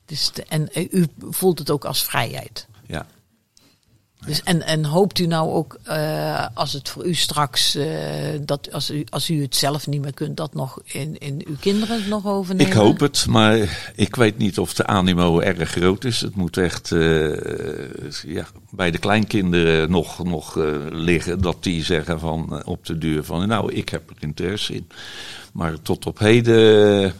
Het 0.02 0.10
is 0.18 0.30
de- 0.32 0.44
en 0.48 0.72
eh, 0.72 0.86
u 0.92 1.06
voelt 1.30 1.58
het 1.58 1.70
ook 1.70 1.84
als 1.84 2.04
vrijheid. 2.04 2.66
Dus, 4.26 4.42
en, 4.42 4.62
en 4.62 4.84
hoopt 4.84 5.18
u 5.18 5.26
nou 5.26 5.50
ook, 5.50 5.78
eh, 5.82 6.46
als 6.54 6.72
het 6.72 6.88
voor 6.88 7.06
u 7.06 7.14
straks, 7.14 7.74
eh, 7.74 7.86
dat 8.40 8.72
als 8.72 8.90
u, 8.90 9.04
als 9.10 9.30
u 9.30 9.42
het 9.42 9.56
zelf 9.56 9.86
niet 9.86 10.00
meer 10.00 10.14
kunt, 10.14 10.36
dat 10.36 10.54
nog 10.54 10.80
in, 10.84 11.18
in 11.18 11.44
uw 11.46 11.56
kinderen 11.60 12.08
nog 12.08 12.26
overnemen? 12.26 12.72
Ik 12.72 12.78
hoop 12.78 13.00
het, 13.00 13.26
maar 13.26 13.56
ik 13.94 14.16
weet 14.16 14.38
niet 14.38 14.58
of 14.58 14.74
de 14.74 14.86
animo 14.86 15.40
erg 15.40 15.70
groot 15.70 16.04
is. 16.04 16.20
Het 16.20 16.36
moet 16.36 16.56
echt 16.56 16.92
eh, 16.92 17.32
ja, 18.22 18.46
bij 18.70 18.90
de 18.90 18.98
kleinkinderen 18.98 19.90
nog, 19.90 20.24
nog 20.24 20.54
liggen. 20.90 21.40
Dat 21.40 21.62
die 21.62 21.84
zeggen 21.84 22.20
van, 22.20 22.64
op 22.64 22.86
de 22.86 22.98
deur 22.98 23.24
van, 23.24 23.48
nou, 23.48 23.72
ik 23.72 23.88
heb 23.88 24.10
er 24.10 24.16
interesse 24.20 24.74
in. 24.74 24.88
Maar 25.52 25.82
tot 25.82 26.06
op 26.06 26.18
heden 26.18 27.12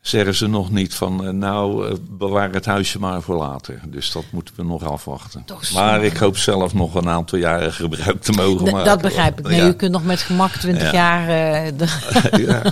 zeggen 0.00 0.34
ze 0.34 0.46
nog 0.46 0.70
niet 0.70 0.94
van, 0.94 1.24
eh, 1.24 1.30
nou, 1.32 1.88
eh, 1.88 1.94
bewaar 2.10 2.52
het 2.52 2.64
huisje 2.64 2.98
maar 2.98 3.22
voor 3.22 3.36
later. 3.36 3.80
Dus 3.86 4.12
dat 4.12 4.24
moeten 4.30 4.54
we 4.56 4.62
nog 4.64 4.84
afwachten. 4.84 5.44
Maar 5.74 6.04
ik 6.04 6.16
hoop 6.16 6.36
zelf 6.36 6.74
nog 6.74 6.94
een 6.94 7.08
aantal 7.08 7.38
jaren 7.38 7.72
gebruik 7.72 8.22
te 8.22 8.32
mogen 8.32 8.66
D- 8.66 8.70
maken. 8.70 8.84
dat 8.86 9.00
begrijp 9.02 9.38
ik. 9.38 9.46
Nee, 9.48 9.60
Ja. 9.60 9.66
u 9.66 9.72
kunt 9.72 9.92
nog 9.92 10.04
met 10.04 10.20
gemak 10.20 10.50
20 10.52 10.92
Ja. 10.92 10.92
jaar. 10.92 11.28
eh, 11.64 11.72
de- 11.78 12.42
Ja, 12.46 12.62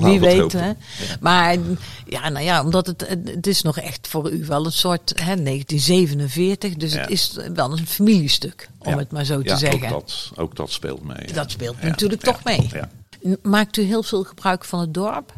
Wie 0.08 0.20
weet, 0.20 0.52
hè? 0.52 0.70
Maar 1.20 1.56
ja, 2.06 2.28
nou 2.28 2.44
ja, 2.44 2.64
omdat 2.64 2.86
het, 2.86 3.06
het 3.24 3.46
is 3.46 3.62
nog 3.62 3.78
echt 3.78 4.08
voor 4.08 4.30
u 4.32 4.44
wel 4.46 4.64
een 4.66 4.72
soort 4.72 5.12
hè, 5.22 5.42
1947, 5.42 6.74
dus 6.74 6.92
het 6.92 7.10
is 7.10 7.36
wel 7.54 7.72
een 7.72 7.86
familiestuk, 7.86 8.68
om 8.78 8.98
het 8.98 9.12
maar 9.12 9.24
zo 9.24 9.42
te 9.42 9.56
zeggen. 9.56 9.82
Ook 9.82 9.90
dat, 10.06 10.30
ook 10.36 10.56
dat 10.56 10.70
speelt 10.70 11.04
mee. 11.04 11.32
Dat 11.32 11.50
speelt 11.50 11.82
natuurlijk 11.82 12.22
toch 12.22 12.44
mee. 12.44 12.68
Ja. 12.72 12.88
Maakt 13.42 13.76
u 13.76 13.82
heel 13.82 14.02
veel 14.02 14.22
gebruik 14.24 14.64
van 14.64 14.80
het 14.80 14.94
dorp? 14.94 15.32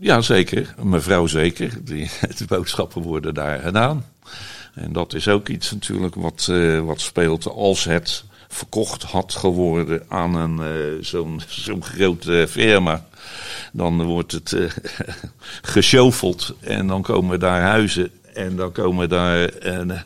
Ja, 0.00 0.20
zeker. 0.20 0.74
Mevrouw 0.82 1.26
zeker. 1.26 1.84
Die, 1.84 2.10
de 2.38 2.44
boodschappen 2.46 3.02
worden 3.02 3.34
daar 3.34 3.58
gedaan. 3.58 4.04
En 4.74 4.92
dat 4.92 5.14
is 5.14 5.28
ook 5.28 5.48
iets 5.48 5.72
natuurlijk 5.72 6.14
wat, 6.14 6.48
eh, 6.50 6.80
wat 6.80 7.00
speelt 7.00 7.46
als 7.46 7.84
het 7.84 8.24
verkocht 8.48 9.02
had 9.02 9.34
geworden 9.34 10.02
aan 10.08 10.34
een 10.34 10.58
eh, 10.60 11.04
zo'n 11.04 11.40
zo'n 11.64 11.84
grote 11.84 12.46
firma. 12.48 13.06
Dan 13.72 14.02
wordt 14.02 14.32
het 14.32 14.56
geshoveld 15.62 16.54
en 16.60 16.86
dan 16.86 17.02
komen 17.02 17.40
daar 17.40 17.60
huizen. 17.60 18.10
En 18.34 18.56
dan 18.56 18.72
komen 18.72 19.08
daar, 19.08 19.48
en, 19.48 20.02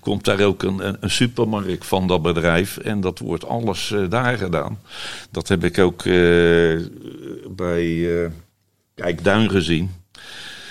komt 0.00 0.24
daar 0.24 0.40
ook 0.40 0.62
een, 0.62 0.96
een, 1.00 1.10
supermarkt 1.10 1.86
van 1.86 2.06
dat 2.06 2.22
bedrijf. 2.22 2.76
En 2.76 3.00
dat 3.00 3.18
wordt 3.18 3.46
alles 3.46 3.94
daar 4.08 4.38
gedaan. 4.38 4.80
Dat 5.30 5.48
heb 5.48 5.64
ik 5.64 5.78
ook 5.78 6.02
bij 7.56 8.30
Kijkduin 9.00 9.50
gezien. 9.50 9.90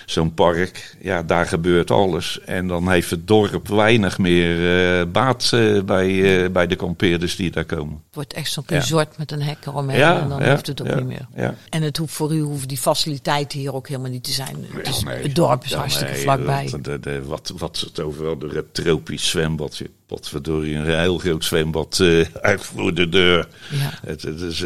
Zo'n 0.06 0.34
park, 0.34 0.96
ja, 1.02 1.24
daar 1.24 1.46
gebeurt 1.46 1.92
alles. 1.92 2.40
En 2.46 2.68
dan 2.68 2.92
heeft 2.92 3.10
het 3.10 3.28
dorp 3.28 3.68
weinig 3.68 4.18
meer 4.18 4.80
eh, 5.00 5.06
baat 5.12 5.50
eh, 5.54 5.82
bij, 5.82 6.44
eh, 6.44 6.50
bij 6.52 6.68
de 6.68 6.76
kampeerders 6.76 7.36
die 7.36 7.52
daar 7.52 7.66
komen. 7.66 7.94
Het 7.94 8.16
wordt 8.16 8.34
echt 8.34 8.52
zo'n 8.52 8.64
Ja. 8.68 8.76
resort 8.78 9.18
met 9.18 9.32
een 9.32 9.42
hek 9.42 9.58
eromheen 9.66 9.98
Ja, 10.00 10.22
en 10.22 10.30
dan 10.30 10.42
heeft 10.42 10.68
het 10.68 10.82
ook 10.82 10.96
niet 10.96 11.06
meer. 11.06 11.56
En 11.70 11.82
het 11.82 11.98
hoeft 11.98 12.14
voor 12.14 12.34
u 12.34 12.40
hoeven 12.42 12.68
die 12.68 12.78
faciliteiten 12.78 13.60
hier 13.60 13.74
ook 13.74 13.88
helemaal 13.88 14.12
niet 14.12 14.24
te 14.24 14.32
zijn. 14.32 14.56
Het, 14.74 14.88
is- 14.88 15.04
nee. 15.04 15.22
het 15.24 15.36
dorp 15.36 15.64
is 15.64 15.74
hartstikke 15.74 16.12
nee, 16.14 16.22
vlakbij. 16.22 16.72
dat- 16.82 17.26
wat, 17.26 17.54
wat 17.58 17.78
ze 17.78 17.86
het 17.86 18.00
overal 18.00 18.38
door 18.38 18.54
het 18.54 18.74
tropisch 18.74 19.30
zwembad. 19.30 19.82
Wat 20.08 20.30
verdorie, 20.30 20.76
een 20.76 21.00
heel 21.00 21.18
groot 21.18 21.46
zwembad 21.46 22.00
eh 22.00 22.26
uit 22.42 22.64
voor 22.66 22.94
de 22.94 23.10
deur. 23.10 23.48
Ja. 23.70 23.92
Het, 24.06 24.22
het 24.22 24.42
is, 24.42 24.64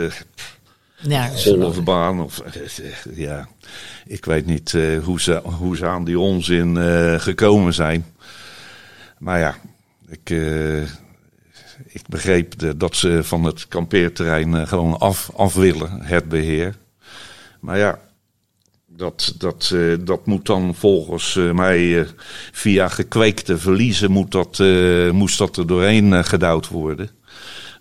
Nergens 1.08 1.44
golfbaan. 1.44 2.22
Of, 2.22 2.40
eh, 2.40 3.16
ja, 3.16 3.48
ik 4.06 4.26
weet 4.26 4.46
niet 4.46 4.74
eh, 4.74 5.04
hoe, 5.04 5.22
ze, 5.22 5.42
hoe 5.44 5.78
ze 5.78 5.86
aan 5.86 6.04
die 6.06 6.20
onzin 6.20 6.78
eh, 6.78 7.20
gekomen 7.20 7.74
zijn. 7.74 8.06
Maar 9.18 9.40
ja, 9.40 9.56
ik, 10.08 10.30
eh, 10.30 10.82
ik 11.88 12.08
begreep 12.10 12.54
dat 12.78 12.96
ze 12.96 13.20
van 13.24 13.44
het 13.44 13.68
kampeerterrein 13.68 14.56
eh, 14.56 14.68
gewoon 14.68 15.00
af, 15.00 15.32
af 15.36 15.54
willen, 15.54 16.02
het 16.02 16.30
beheer. 16.30 16.76
Maar 17.60 17.78
ja, 17.78 18.00
dat, 18.88 19.34
dat, 19.38 19.72
eh, 19.74 19.94
dat 20.00 20.26
moet 20.26 20.46
dan 20.46 20.76
volgens 20.76 21.36
eh, 21.36 21.52
mij 21.52 22.00
eh, 22.00 22.06
via 22.52 22.88
gekweekte 22.88 23.58
verliezen 23.58 24.12
moet 24.12 24.32
dat, 24.32 24.60
eh, 24.60 25.12
moest 25.12 25.38
dat 25.38 25.58
er 25.58 25.68
doorheen 25.68 26.14
eh, 26.14 26.24
gedouwd 26.24 26.68
worden. 26.68 27.10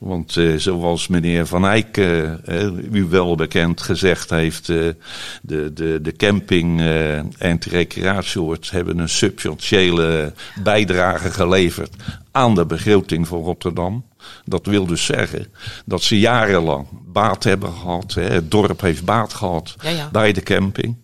Want 0.02 0.36
eh, 0.36 0.54
zoals 0.56 1.08
meneer 1.08 1.46
Van 1.46 1.66
Eyck, 1.66 1.96
eh, 1.96 2.62
eh, 2.62 2.72
u 2.92 3.04
wel 3.04 3.34
bekend, 3.34 3.82
gezegd 3.82 4.30
heeft, 4.30 4.66
de, 4.66 4.96
de, 5.42 5.98
de 6.02 6.12
camping 6.16 6.80
en 6.80 7.32
het 7.38 7.64
recreatieoord 7.64 8.70
hebben 8.70 8.98
een 8.98 9.08
substantiële 9.08 10.32
bijdrage 10.62 11.30
geleverd 11.30 11.94
aan 12.30 12.54
de 12.54 12.66
begroting 12.66 13.28
van 13.28 13.42
Rotterdam. 13.42 14.04
Dat 14.44 14.66
wil 14.66 14.86
dus 14.86 15.04
zeggen 15.04 15.46
dat 15.84 16.02
ze 16.02 16.18
jarenlang 16.18 16.86
baat 17.06 17.44
hebben 17.44 17.72
gehad. 17.72 18.14
Hè, 18.14 18.22
het 18.22 18.50
dorp 18.50 18.80
heeft 18.80 19.04
baat 19.04 19.34
gehad 19.34 19.74
Ja, 19.82 19.90
ja. 19.90 20.08
bij 20.12 20.32
de 20.32 20.42
camping. 20.42 20.96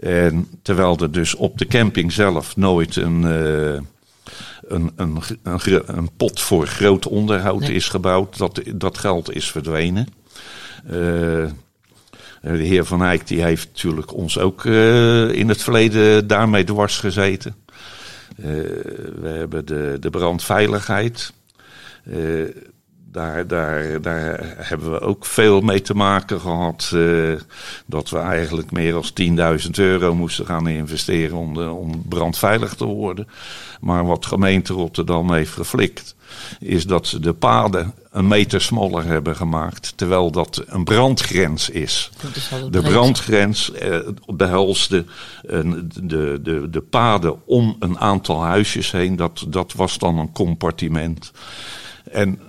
En 0.00 0.48
terwijl 0.62 0.96
er 0.98 1.12
dus 1.12 1.34
op 1.34 1.58
de 1.58 1.66
camping 1.66 2.12
zelf 2.12 2.56
nooit 2.56 2.96
een, 2.96 3.22
een, 4.68 4.92
een, 4.96 5.22
een, 5.86 6.10
pot 6.16 6.40
voor 6.40 6.66
groot 6.66 7.06
onderhoud 7.06 7.60
Nee. 7.60 7.72
is 7.72 7.88
gebouwd, 7.88 8.38
dat, 8.38 8.60
dat 8.74 8.98
geld 8.98 9.34
is 9.34 9.50
verdwenen. 9.50 10.06
Eh, 10.86 12.52
de 12.56 12.64
heer 12.64 12.84
Van 12.84 13.02
Eyck 13.02 13.26
die 13.26 13.42
heeft 13.42 13.68
natuurlijk 13.68 14.14
ons 14.14 14.38
ook 14.38 14.64
eh, 14.64 15.28
in 15.30 15.48
het 15.48 15.62
verleden 15.62 16.26
daarmee 16.26 16.64
dwars 16.64 16.98
gezeten. 16.98 17.54
Eh, 18.36 18.44
we 19.20 19.28
hebben 19.28 19.66
de, 19.66 19.96
de 20.00 20.10
brandveiligheid. 20.10 21.32
Daar, 23.12 23.46
daar, 23.46 24.00
daar 24.00 24.54
hebben 24.56 24.92
we 24.92 25.00
ook 25.00 25.24
veel 25.24 25.60
mee 25.60 25.80
te 25.82 25.94
maken 25.94 26.40
gehad. 26.40 26.90
eh, 26.94 27.32
dat 27.86 28.10
we 28.10 28.18
eigenlijk 28.18 28.70
meer 28.72 28.92
dan 28.92 29.58
10.000 29.60 29.70
euro 29.70 30.14
moesten 30.14 30.46
gaan 30.46 30.68
investeren 30.68 31.36
om, 31.36 31.54
de, 31.54 31.70
om 31.70 32.02
brandveilig 32.08 32.74
te 32.74 32.84
worden. 32.84 33.28
Maar 33.80 34.06
wat 34.06 34.26
gemeente 34.26 34.72
Rotterdam 34.72 35.32
heeft 35.32 35.52
geflikt, 35.52 36.16
is 36.60 36.84
dat 36.86 37.06
ze 37.06 37.20
de 37.20 37.32
paden 37.32 37.94
een 38.10 38.28
meter 38.28 38.60
smaller 38.60 39.04
hebben 39.04 39.36
gemaakt. 39.36 39.92
Terwijl 39.96 40.30
dat 40.30 40.62
een 40.66 40.84
brandgrens 40.84 41.70
is. 41.70 42.10
De 42.70 42.82
brandgrens 42.82 43.72
eh, 43.72 43.98
behelste 44.26 45.04
de, 46.02 46.38
de, 46.42 46.66
de 46.70 46.80
paden 46.90 47.46
om 47.46 47.76
een 47.78 47.98
aantal 47.98 48.42
huisjes 48.42 48.90
heen. 48.90 49.16
Dat, 49.16 49.44
dat 49.48 49.72
was 49.72 49.98
dan 49.98 50.18
een 50.18 50.32
compartiment. 50.32 51.32
En 52.12 52.40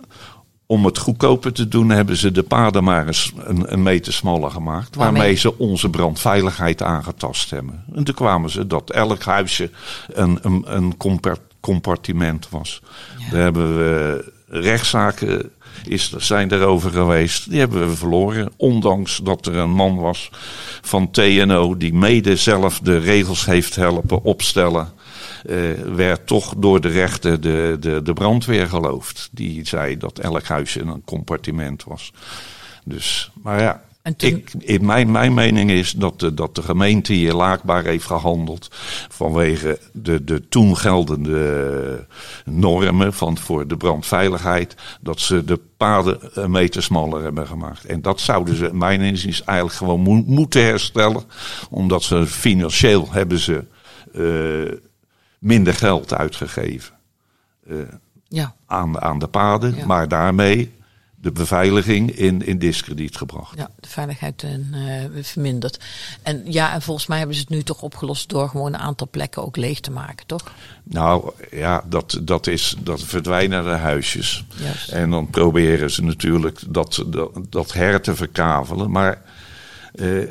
om 0.72 0.86
het 0.86 0.98
goedkoper 0.98 1.54
te 1.54 1.68
doen, 1.68 1.90
hebben 1.90 2.18
ze 2.18 2.32
de 2.32 2.44
paden 2.44 2.84
maar 2.84 3.08
eens 3.08 3.34
een, 3.38 3.74
een 3.74 3.84
meter 3.84 4.14
smaller 4.14 4.52
gemaakt. 4.52 4.96
Waarmee? 4.96 5.36
Ze 5.36 5.58
onze 5.58 5.90
brandveiligheid 5.90 6.82
aangetast 6.82 7.50
hebben. 7.50 7.84
En 7.96 8.04
toen 8.04 8.16
kwamen 8.16 8.50
ze 8.50 8.68
dat 8.68 8.90
elk 8.90 9.24
huisje 9.24 9.70
een, 10.08 10.40
een, 10.42 10.64
een 10.68 10.98
compar- 10.98 11.38
compartiment 11.60 12.50
was. 12.50 12.82
Ja. 13.18 13.30
Daar 13.32 13.42
hebben 13.42 13.78
we 13.78 14.32
rechtszaken 14.48 15.52
is, 15.86 16.14
zijn 16.18 16.52
erover 16.52 16.92
geweest. 16.92 17.50
Die 17.50 17.60
hebben 17.60 17.90
we 17.90 17.96
verloren. 17.96 18.52
Ondanks 18.58 19.20
dat 19.24 19.46
er 19.46 19.56
een 19.56 19.72
man 19.72 19.96
was 19.96 20.30
van 20.82 21.12
TNO 21.12 21.78
die 21.78 21.94
mede 21.94 22.36
zelf 22.36 22.80
de 22.80 22.98
regels 22.98 23.46
heeft 23.46 23.76
helpen 23.76 24.24
opstellen. 24.24 24.90
Eh, 25.46 25.58
werd 25.96 26.28
toch 26.28 26.54
door 26.58 26.82
de 26.82 26.88
rechter 26.88 27.42
de, 27.42 27.78
de, 27.80 28.02
de 28.02 28.14
brandweer 28.14 28.68
geloofd. 28.68 29.30
Die 29.32 29.68
zei 29.68 29.98
dat 29.98 30.20
elk 30.20 30.44
huisje 30.44 30.82
een 30.82 31.04
compartiment 31.06 31.84
was. 31.84 32.12
Dus, 32.86 33.32
maar 33.44 33.62
ja, 33.62 33.84
toen- 34.18 34.30
ik, 34.30 34.54
in 34.60 34.86
mijn, 34.86 35.12
mijn 35.12 35.34
mening 35.34 35.70
is 35.72 35.92
dat 35.92 36.20
de, 36.20 36.34
dat 36.34 36.56
de 36.56 36.62
gemeente 36.62 37.14
hier 37.14 37.34
laakbaar 37.34 37.84
heeft 37.84 38.06
gehandeld 38.06 38.68
vanwege 39.10 39.80
de, 39.94 40.24
de 40.24 40.48
toen 40.48 40.78
geldende 40.78 42.08
normen 42.46 43.14
van, 43.14 43.38
voor 43.38 43.68
de 43.68 43.78
brandveiligheid, 43.78 44.76
dat 45.02 45.20
ze 45.20 45.44
de 45.46 45.60
paden 45.78 46.20
een 46.34 46.52
meter 46.52 46.84
smaller 46.84 47.24
hebben 47.24 47.48
gemaakt. 47.48 47.86
En 47.86 48.02
dat 48.02 48.20
zouden 48.20 48.56
ze, 48.56 48.68
in 48.68 48.78
mijn 48.78 49.02
inziens, 49.02 49.44
eigenlijk 49.44 49.78
gewoon 49.78 50.02
mo- 50.02 50.24
moeten 50.26 50.64
herstellen, 50.64 51.24
omdat 51.70 52.04
ze 52.04 52.28
financieel 52.28 53.08
hebben 53.12 53.40
ze 53.40 53.64
eh, 54.14 54.78
minder 55.40 55.74
geld 55.74 56.14
uitgegeven 56.14 56.94
Ja, 58.28 58.56
aan, 58.66 59.02
aan 59.02 59.20
de 59.20 59.28
paden, 59.28 59.76
Ja. 59.76 59.86
maar 59.86 60.08
daarmee 60.08 60.78
de 61.22 61.32
beveiliging 61.32 62.12
in, 62.12 62.46
in 62.46 62.60
diskrediet 62.60 63.18
gebracht. 63.18 63.58
ja, 63.58 63.70
de 63.80 63.90
veiligheid 63.90 64.44
eh, 64.44 65.06
verminderd. 65.22 65.80
En 66.22 66.52
ja, 66.52 66.74
en 66.74 66.82
volgens 66.82 67.08
mij 67.08 67.18
hebben 67.18 67.36
ze 67.36 67.42
het 67.42 67.50
nu 67.50 67.64
toch 67.64 67.82
opgelost 67.82 68.30
door 68.30 68.50
gewoon 68.50 68.74
een 68.74 68.80
aantal 68.80 69.08
plekken 69.12 69.44
ook 69.46 69.58
leeg 69.58 69.80
te 69.80 69.92
maken, 69.92 70.26
toch? 70.26 70.52
Nou 70.84 71.32
ja, 71.52 71.84
dat, 71.86 72.20
dat, 72.24 72.48
is, 72.48 72.76
dat 72.80 73.04
verdwijnen 73.04 73.64
de 73.64 73.70
huisjes. 73.70 74.46
Juist. 74.56 74.90
En 74.90 75.10
dan 75.10 75.30
proberen 75.30 75.92
ze 75.92 76.04
natuurlijk 76.04 76.60
dat, 76.68 77.04
dat, 77.08 77.32
dat 77.50 77.74
her 77.74 78.02
te 78.02 78.16
verkavelen. 78.16 78.92
Maar 78.92 79.22
eh, 79.96 80.30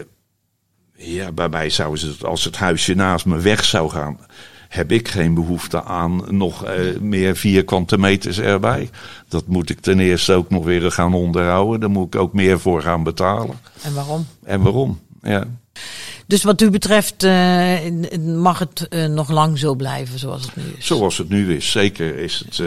ja, 0.95 1.33
bij 1.33 1.49
mij 1.49 1.71
zouden 1.71 1.99
ze 1.99 2.07
het, 2.07 2.25
als 2.25 2.45
het 2.45 2.57
huisje 2.57 2.95
naast 2.95 3.27
me 3.27 3.39
weg 3.39 3.65
zou 3.65 3.91
gaan, 3.91 4.19
heb 4.69 4.93
ik 4.93 5.09
geen 5.09 5.35
behoefte 5.35 5.85
aan 5.85 6.25
nog 6.29 6.65
eh, 6.65 6.99
meer 7.01 7.37
vierkante 7.37 7.99
meters 7.99 8.39
erbij. 8.39 8.91
Dat 9.29 9.47
moet 9.47 9.71
ik 9.71 9.81
ten 9.81 10.01
eerste 10.01 10.33
ook 10.33 10.51
nog 10.51 10.65
weer 10.65 10.93
gaan 10.93 11.15
onderhouden. 11.15 11.81
Daar 11.81 11.91
moet 11.91 12.15
ik 12.15 12.21
ook 12.21 12.33
meer 12.33 12.61
voor 12.61 12.83
gaan 12.83 13.03
betalen. 13.03 13.59
En 13.83 13.95
waarom? 13.95 14.27
En 14.45 14.63
waarom? 14.63 15.01
Ja. 15.23 15.45
Dus 16.27 16.43
wat 16.43 16.61
u 16.61 16.71
betreft 16.71 17.23
eh, 17.23 17.77
mag 18.21 18.59
het 18.59 18.89
eh, 18.89 19.07
nog 19.07 19.31
lang 19.31 19.59
zo 19.59 19.75
blijven 19.75 20.19
zoals 20.19 20.43
het 20.43 20.57
nu 20.57 20.63
is. 20.79 20.87
Zoals 20.87 21.19
het 21.19 21.29
nu 21.29 21.55
is, 21.57 21.71
zeker 21.71 22.19
is 22.19 22.45
het, 22.45 22.63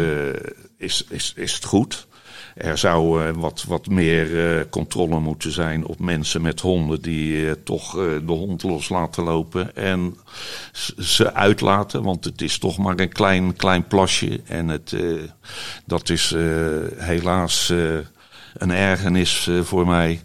is, 0.77 1.05
is, 1.09 1.33
is 1.35 1.53
het 1.53 1.65
goed. 1.65 2.07
Er 2.55 2.77
zou 2.77 3.23
eh, 3.23 3.33
wat, 3.35 3.63
wat 3.67 3.87
meer 3.87 4.57
eh, 4.57 4.65
controle 4.69 5.19
moeten 5.19 5.51
zijn 5.51 5.85
op 5.85 5.99
mensen 5.99 6.41
met 6.41 6.59
honden 6.59 7.01
die 7.01 7.47
eh, 7.47 7.55
toch 7.63 7.91
de 7.93 8.21
hond 8.25 8.63
los 8.63 8.89
laten 8.89 9.23
lopen 9.23 9.75
en 9.75 10.17
ze 10.97 11.33
uitlaten. 11.33 12.03
Want 12.03 12.25
het 12.25 12.41
is 12.41 12.57
toch 12.57 12.77
maar 12.77 12.99
een 12.99 13.11
klein, 13.11 13.55
klein 13.55 13.87
plasje. 13.87 14.41
En 14.45 14.67
het, 14.67 14.95
dat 15.85 16.09
is 16.09 16.35
helaas 16.95 17.69
een 18.53 18.71
ergernis 18.71 19.49
voor 19.61 19.87
mij. 19.87 20.21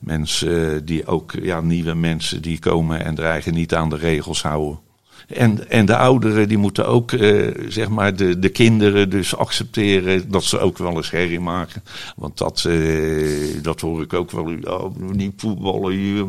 Mensen 0.00 0.84
die 0.84 1.06
ook, 1.06 1.32
ja, 1.42 1.60
nieuwe 1.60 1.94
mensen 1.94 2.42
die 2.42 2.58
komen 2.58 3.04
en 3.04 3.14
dreigen 3.14 3.54
niet 3.54 3.74
aan 3.74 3.88
de 3.88 3.96
regels 3.96 4.42
houden. 4.42 4.85
En, 5.26 5.70
en 5.70 5.86
de 5.86 5.96
ouderen 5.96 6.48
die 6.48 6.58
moeten 6.58 6.86
ook, 6.86 7.12
eh, 7.12 7.64
zeg 7.68 7.88
maar, 7.88 8.16
de, 8.16 8.38
de 8.38 8.48
kinderen 8.48 9.10
dus 9.10 9.36
accepteren 9.36 10.30
dat 10.30 10.44
ze 10.44 10.58
ook 10.58 10.78
wel 10.78 10.96
eens 10.96 11.10
herrie 11.10 11.40
maken. 11.40 11.82
Want 12.16 12.38
dat, 12.38 12.64
eh, 12.64 13.62
dat 13.62 13.80
hoor 13.80 14.02
ik 14.02 14.12
ook 14.12 14.30
wel. 14.30 14.56
Oh, 14.62 14.96
niet 14.96 15.32
voetballen 15.36 15.92
hier. 15.92 16.26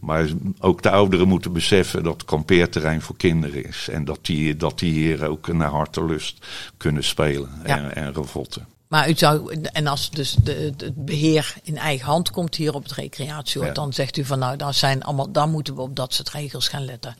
Maar 0.00 0.28
ook 0.58 0.82
de 0.82 0.90
ouderen 0.90 1.28
moeten 1.28 1.52
beseffen 1.52 2.02
dat 2.02 2.12
het 2.12 2.24
kampeerterrein 2.24 3.02
voor 3.02 3.16
kinderen 3.16 3.64
is. 3.64 3.88
En 3.92 4.04
dat 4.04 4.18
die, 4.22 4.56
dat 4.56 4.78
die 4.78 4.92
hier 4.92 5.28
ook 5.28 5.52
naar 5.52 5.70
hartelust 5.70 6.46
kunnen 6.76 7.04
spelen 7.04 7.48
Ja. 7.64 7.76
en, 7.76 7.94
en 7.94 8.12
revotten. 8.12 8.66
Maar 8.88 9.08
u 9.08 9.14
zou, 9.14 9.52
en 9.72 9.86
als 9.86 10.10
dus 10.10 10.34
de, 10.42 10.72
de- 10.76 10.84
het 10.84 11.04
beheer 11.04 11.54
in 11.62 11.76
eigen 11.76 12.06
hand 12.06 12.30
komt 12.30 12.54
hier 12.54 12.74
op 12.74 12.82
het 12.82 12.92
recreatieoord, 12.92 13.68
Ja. 13.68 13.74
dan 13.74 13.92
zegt 13.92 14.16
u 14.16 14.24
van 14.24 14.38
nou, 14.38 14.56
dan, 14.56 14.74
zijn 14.74 15.02
allemaal, 15.04 15.30
dan 15.32 15.50
moeten 15.50 15.74
we 15.74 15.80
op 15.80 15.96
dat 15.96 16.14
soort 16.14 16.30
regels 16.30 16.68
gaan 16.68 16.84
letten. 16.84 17.14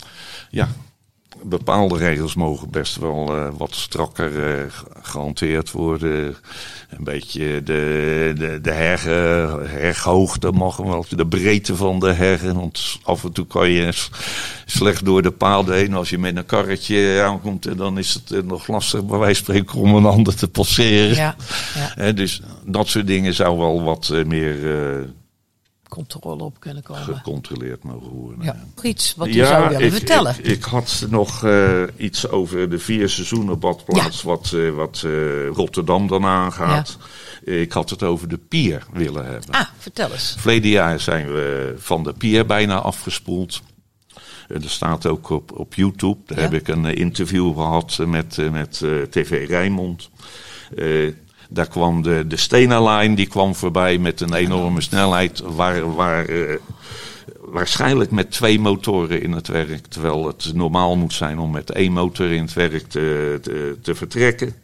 Ja, 0.50 0.68
bepaalde 1.42 1.96
regels 1.96 2.34
mogen 2.34 2.70
best 2.70 2.96
wel 2.96 3.36
eh, 3.36 3.48
wat 3.56 3.74
strakker 3.74 4.30
ge- 4.30 4.66
gehanteerd 5.02 5.70
worden. 5.70 6.36
Een 6.90 7.04
beetje 7.04 7.62
de, 7.62 8.32
de, 8.38 8.58
de 8.62 8.70
heggen, 8.72 9.70
heghoogte 9.70 10.50
mag 10.50 10.76
wel, 10.76 11.04
de 11.08 11.26
breedte 11.26 11.76
van 11.76 11.98
de 12.00 12.12
heggen. 12.12 12.54
Want 12.54 12.98
af 13.02 13.24
en 13.24 13.32
toe 13.32 13.46
kan 13.46 13.70
je 13.70 13.92
slecht 14.66 15.04
door 15.04 15.22
de 15.22 15.30
paalden 15.30 15.74
heen. 15.76 15.94
Als 15.94 16.10
je 16.10 16.18
met 16.18 16.36
een 16.36 16.46
karretje 16.46 17.22
aankomt, 17.22 17.66
eh, 17.66 17.76
dan 17.76 17.98
is 17.98 18.20
het 18.28 18.46
nog 18.46 18.66
lastig 18.66 19.04
bij 19.04 19.18
wijze 19.18 19.44
van 19.44 19.54
spreken 19.54 19.78
om 19.80 19.94
een 19.94 20.06
ander 20.06 20.34
te 20.36 20.48
passeren. 20.48 21.14
Ja, 21.96 22.12
dus 22.12 22.42
dat 22.64 22.88
soort 22.88 23.06
dingen 23.06 23.34
zou 23.34 23.58
wel 23.58 23.82
wat 23.82 24.12
meer... 24.26 24.56
controle 26.06 26.42
op 26.42 26.60
kunnen 26.60 26.82
komen. 26.82 27.02
gecontroleerd 27.02 27.82
mogen 27.82 28.08
worden. 28.08 28.44
Ja. 28.44 28.56
Nog 28.74 28.84
iets 28.84 29.14
wat 29.14 29.28
u 29.28 29.32
zou 29.32 29.68
willen 29.68 29.84
ik, 29.84 29.92
vertellen. 29.92 30.36
Ik, 30.38 30.46
ik 30.46 30.64
had 30.64 31.06
nog 31.10 31.44
eh, 31.44 31.82
iets 31.96 32.28
over 32.28 32.70
de 32.70 32.78
vier 32.78 33.08
seizoenen 33.08 33.58
badplaats 33.58 34.22
wat, 34.22 34.52
eh, 34.54 34.70
wat 34.70 35.02
eh, 35.04 35.46
Rotterdam 35.48 36.06
dan 36.06 36.24
aangaat. 36.24 36.98
Ik 37.44 37.72
had 37.72 37.90
het 37.90 38.02
over 38.02 38.28
de 38.28 38.38
pier 38.38 38.86
willen 38.92 39.24
hebben. 39.26 39.50
ah, 39.50 39.66
vertel 39.78 40.12
eens. 40.12 40.34
Verleden 40.38 40.70
jaar 40.70 41.00
zijn 41.00 41.26
we 41.32 41.74
van 41.78 42.02
de 42.02 42.12
pier 42.12 42.46
bijna 42.46 42.80
afgespoeld. 42.80 43.62
En 44.48 44.62
er 44.62 44.70
staat 44.70 45.06
ook 45.06 45.30
op, 45.30 45.58
op 45.58 45.74
YouTube. 45.74 46.18
Daar 46.26 46.38
Ja. 46.38 46.44
heb 46.44 46.52
ik 46.52 46.68
een 46.68 46.84
interview 46.94 47.54
gehad 47.54 47.96
eh, 48.00 48.06
met, 48.06 48.38
eh, 48.38 48.50
met 48.50 48.80
eh, 48.82 48.90
TV 49.02 49.48
Rijnmond. 49.48 50.10
Daar 51.48 51.68
kwam 51.68 52.02
de, 52.02 52.24
de 52.26 52.36
Stena-lijn 52.36 53.14
die 53.14 53.26
kwam 53.26 53.54
voorbij 53.54 53.98
met 53.98 54.20
een 54.20 54.34
enorme 54.34 54.80
snelheid. 54.80 55.40
Waar, 55.40 55.94
waar 55.94 56.24
eh, 56.24 56.56
waarschijnlijk 57.40 58.10
met 58.10 58.30
twee 58.30 58.60
motoren 58.60 59.22
in 59.22 59.32
het 59.32 59.48
werk. 59.48 59.86
Terwijl 59.86 60.26
het 60.26 60.54
normaal 60.54 60.96
moet 60.96 61.12
zijn 61.12 61.38
om 61.38 61.50
met 61.50 61.70
één 61.70 61.92
motor 61.92 62.30
in 62.30 62.42
het 62.42 62.52
werk 62.52 62.88
te, 62.88 63.38
te, 63.82 63.94
vertrekken. 63.94 64.54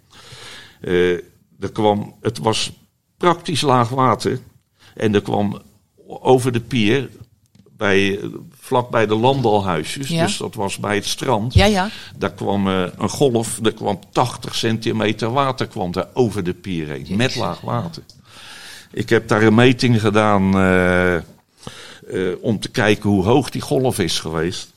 Eh, 0.80 1.12
er 1.60 1.72
kwam, 1.72 2.14
het 2.20 2.38
was 2.38 2.72
praktisch 3.16 3.60
laag 3.60 3.88
water. 3.88 4.38
En 4.94 5.14
er 5.14 5.22
kwam 5.22 5.62
over 6.06 6.52
de 6.52 6.60
pier, 6.60 7.10
bij, 7.76 8.20
vlak 8.60 8.90
bij 8.90 9.06
de 9.06 9.14
landalhuisjes, 9.14 10.08
Ja. 10.08 10.24
dus 10.24 10.36
dat 10.36 10.54
was 10.54 10.78
bij 10.78 10.94
het 10.94 11.06
strand. 11.06 11.54
Ja, 11.54 11.64
ja. 11.64 11.88
Daar 12.16 12.32
kwam 12.32 12.68
eh, 12.68 12.84
een 12.98 13.08
golf, 13.08 13.58
er 13.62 13.74
kwam 13.74 13.98
80 14.12 14.54
centimeter 14.54 15.32
water 15.32 15.66
kwam 15.66 15.92
daar 15.92 16.08
over 16.12 16.44
de 16.44 16.54
pier 16.54 16.88
heen, 16.88 17.06
met 17.16 17.36
laag 17.36 17.60
water. 17.60 18.02
Ik 18.92 19.08
heb 19.08 19.28
daar 19.28 19.42
een 19.42 19.54
meting 19.54 20.00
gedaan 20.00 20.54
eh, 20.54 21.14
eh, 21.16 21.22
om 22.40 22.60
te 22.60 22.70
kijken 22.70 23.10
hoe 23.10 23.24
hoog 23.24 23.50
die 23.50 23.62
golf 23.62 23.98
is 23.98 24.18
geweest. 24.20 24.72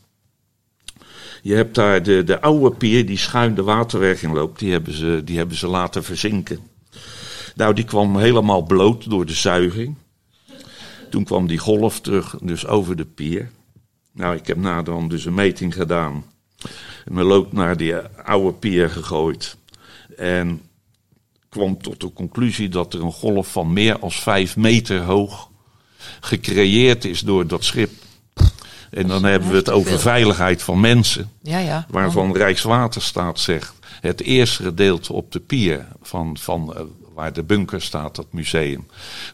Je 1.41 1.53
hebt 1.53 1.75
daar 1.75 2.03
de, 2.03 2.23
de 2.23 2.41
oude 2.41 2.75
pier 2.75 3.05
die 3.05 3.17
schuin 3.17 3.55
de 3.55 3.63
waterweg 3.63 4.23
in 4.23 4.33
loopt, 4.33 4.59
die 4.59 4.71
hebben, 4.71 4.93
ze, 4.93 5.21
die 5.25 5.37
hebben 5.37 5.57
ze 5.57 5.67
laten 5.67 6.03
verzinken. 6.03 6.59
Nou, 7.55 7.73
die 7.73 7.83
kwam 7.83 8.17
helemaal 8.17 8.61
bloot 8.61 9.09
door 9.09 9.25
de 9.25 9.33
zuiging. 9.33 9.95
Toen 11.09 11.23
kwam 11.23 11.47
die 11.47 11.57
golf 11.57 11.99
terug, 11.99 12.35
dus 12.41 12.67
over 12.67 12.95
de 12.95 13.05
pier. 13.05 13.49
Nou, 14.11 14.35
ik 14.35 14.47
heb 14.47 14.57
na 14.57 14.81
dan 14.81 15.07
dus 15.07 15.25
een 15.25 15.33
meting 15.33 15.73
gedaan. 15.73 16.25
En 17.05 17.13
mijn 17.13 17.25
lood 17.25 17.53
naar 17.53 17.77
die 17.77 17.95
oude 18.23 18.53
pier 18.53 18.89
gegooid. 18.89 19.57
En 20.17 20.61
kwam 21.49 21.81
tot 21.81 21.99
de 21.99 22.13
conclusie 22.13 22.69
dat 22.69 22.93
er 22.93 23.01
een 23.01 23.11
golf 23.11 23.51
van 23.51 23.73
meer 23.73 23.99
dan 23.99 24.11
vijf 24.11 24.57
meter 24.57 25.01
hoog 25.01 25.49
gecreëerd 26.19 27.05
is 27.05 27.19
door 27.19 27.47
dat 27.47 27.63
schip. 27.63 27.91
En 28.91 29.07
dan 29.07 29.23
hebben 29.23 29.49
we 29.49 29.55
het 29.55 29.69
over 29.69 29.99
veiligheid 29.99 30.61
van 30.61 30.79
mensen. 30.79 31.31
Ja, 31.41 31.59
ja. 31.59 31.85
Waarvan 31.89 32.35
Rijkswaterstaat 32.35 33.39
zegt, 33.39 33.73
het 34.01 34.21
eerste 34.21 34.63
gedeelte 34.63 35.13
op 35.13 35.31
de 35.31 35.39
pier 35.39 35.85
van, 36.01 36.37
van 36.37 36.75
eh, 36.75 36.81
waar 37.13 37.33
de 37.33 37.43
bunker 37.43 37.81
staat, 37.81 38.15
dat 38.15 38.27
museum, 38.29 38.87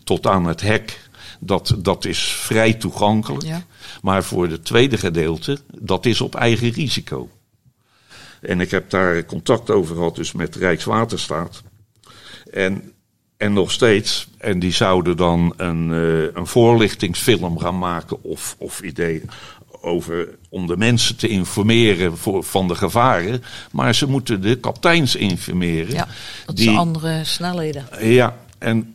tot 0.03 0.27
aan 0.27 0.45
het 0.45 0.61
hek, 0.61 1.09
dat, 1.45 1.75
dat 1.77 2.05
is 2.05 2.19
vrij 2.23 2.73
toegankelijk. 2.73 3.45
Ja. 3.45 3.63
Maar 4.01 4.23
voor 4.23 4.47
het 4.47 4.65
tweede 4.65 4.97
gedeelte, 4.97 5.59
dat 5.79 6.05
is 6.05 6.21
op 6.21 6.35
eigen 6.35 6.69
risico. 6.69 7.29
En 8.41 8.59
ik 8.59 8.71
heb 8.71 8.89
daar 8.89 9.25
contact 9.25 9.69
over 9.69 9.95
gehad 9.95 10.15
dus 10.15 10.31
met 10.31 10.55
Rijkswaterstaat. 10.55 11.63
En, 12.51 12.91
en 13.37 13.53
nog 13.53 13.71
steeds, 13.71 14.27
en 14.37 14.59
die 14.59 14.71
zouden 14.71 15.17
dan 15.17 15.53
een, 15.57 15.91
eh, 15.91 16.35
een 16.35 16.47
voorlichtingsfilm 16.47 17.59
gaan 17.59 17.77
maken 17.77 18.23
of, 18.23 18.55
of 18.57 18.81
idee 18.81 19.21
over 19.81 20.27
om 20.49 20.67
de 20.67 20.77
mensen 20.77 21.15
te 21.15 21.27
informeren 21.27 22.17
voor, 22.17 22.43
van 22.43 22.67
de 22.67 22.75
gevaren. 22.75 23.43
Maar 23.71 23.95
ze 23.95 24.07
moeten 24.07 24.41
de 24.41 24.55
kapiteins 24.55 25.15
informeren. 25.15 25.93
Ja, 25.93 26.07
dat 26.45 26.55
die, 26.55 26.65
zijn 26.65 26.77
andere 26.77 27.23
snelheden. 27.23 27.87
ja, 28.01 28.37
en 28.57 28.92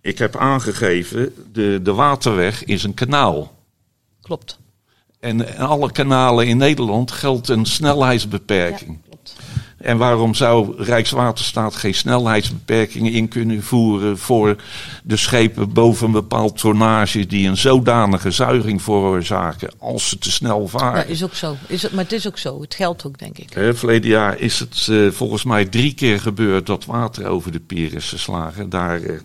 ik 0.00 0.18
heb 0.18 0.36
aangegeven, 0.36 1.34
de, 1.52 1.80
de 1.82 1.92
waterweg 1.92 2.64
is 2.64 2.82
een 2.82 2.94
kanaal. 2.94 3.54
Klopt. 4.22 4.58
En 5.20 5.56
alle 5.58 5.92
kanalen 5.92 6.46
in 6.46 6.56
Nederland 6.56 7.10
geldt 7.10 7.48
een 7.48 7.64
snelheidsbeperking. 7.66 8.98
klopt. 9.08 9.36
En 9.76 9.96
waarom 9.98 10.34
zou 10.34 10.82
Rijkswaterstaat 10.82 11.74
geen 11.76 11.94
snelheidsbeperkingen 11.94 13.12
in 13.12 13.28
kunnen 13.28 13.62
voeren 13.62 14.18
voor 14.18 14.56
de 15.04 15.16
schepen 15.16 15.72
boven 15.72 16.06
een 16.06 16.12
bepaald 16.12 16.58
tonnage 16.58 17.26
die 17.26 17.48
een 17.48 17.56
zodanige 17.56 18.30
zuiging 18.30 18.82
veroorzaken 18.82 19.70
als 19.78 20.08
ze 20.08 20.18
te 20.18 20.30
snel 20.30 20.60
Ja, 20.60 20.68
varen? 20.68 21.08
is 21.08 21.24
ook 21.24 21.34
zo. 21.34 21.56
Is 21.66 21.82
het, 21.82 21.92
maar 21.92 22.04
het 22.04 22.12
is 22.12 22.26
ook 22.26 22.38
zo. 22.38 22.60
Het 22.60 22.74
geldt 22.74 23.06
ook, 23.06 23.18
denk 23.18 23.38
ik. 23.38 23.52
Hè, 23.52 23.74
verleden 23.74 24.10
jaar 24.10 24.38
is 24.38 24.58
het 24.58 24.86
eh, 24.90 25.10
volgens 25.10 25.44
mij 25.44 25.64
drie 25.64 25.94
keer 25.94 26.20
gebeurd 26.20 26.66
dat 26.66 26.84
water 26.84 27.26
over 27.26 27.52
de 27.52 27.60
pier 27.60 27.94
is 27.94 28.08
geslagen. 28.08 28.70
Daar, 28.70 29.02
eh, 29.02 29.18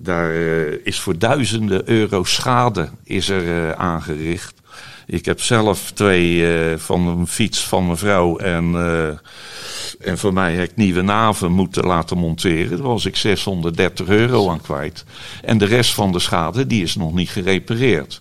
daar 0.00 0.30
eh, 0.30 0.72
is 0.84 1.00
voor 1.00 1.18
duizenden 1.18 1.88
euro 1.88 2.24
schade 2.24 2.88
is 3.04 3.28
er 3.28 3.68
eh, 3.68 3.70
aangericht. 3.70 4.60
Ik 5.06 5.24
heb 5.24 5.40
zelf 5.40 5.90
twee 5.90 6.46
eh, 6.56 6.78
van 6.78 7.06
een 7.06 7.26
fiets 7.26 7.64
van 7.66 7.84
mijn 7.86 7.98
vrouw 7.98 8.36
en, 8.38 8.74
eh, 8.74 10.08
en 10.08 10.18
voor 10.18 10.32
mij 10.32 10.52
heb 10.54 10.64
ik 10.70 10.76
nieuwe 10.76 11.02
naven 11.02 11.52
moeten 11.52 11.84
laten 11.84 12.18
monteren. 12.18 12.76
Daar 12.78 12.86
was 12.86 13.04
ik 13.04 13.16
630 13.16 14.08
euro 14.08 14.50
aan 14.50 14.60
kwijt. 14.60 15.04
En 15.42 15.58
de 15.58 15.64
rest 15.64 15.94
van 15.94 16.12
de 16.12 16.18
schade 16.18 16.66
die 16.66 16.82
is 16.82 16.94
nog 16.96 17.12
niet 17.12 17.30
gerepareerd. 17.30 18.20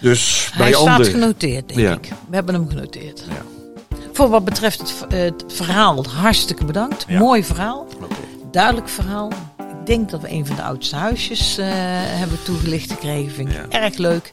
Dus 0.00 0.50
Hij 0.52 0.70
bij 0.70 0.80
staat 0.80 1.06
genoteerd, 1.06 1.68
denk 1.68 1.80
Ja. 1.80 1.92
ik. 1.92 2.08
We 2.28 2.34
hebben 2.34 2.54
hem 2.54 2.68
genoteerd. 2.68 3.24
Ja. 3.28 3.42
Voor 4.12 4.28
wat 4.28 4.44
betreft 4.44 5.04
het, 5.08 5.44
verhaal, 5.48 6.04
hartstikke 6.08 6.64
bedankt. 6.64 7.04
Ja. 7.08 7.18
Mooi 7.18 7.44
verhaal. 7.44 7.86
Duidelijk 8.50 8.88
verhaal. 8.88 9.32
Ik 9.88 9.94
denk 9.94 10.10
dat 10.10 10.20
we 10.20 10.30
een 10.30 10.46
van 10.46 10.56
de 10.56 10.62
oudste 10.62 10.96
huisjes 10.96 11.58
eh, 11.58 11.66
hebben 11.70 12.42
toegelicht 12.42 12.90
gekregen. 12.92 13.32
Vind 13.32 13.48
ik 13.48 13.54
Ja. 13.54 13.80
erg 13.82 13.96
leuk. 13.96 14.32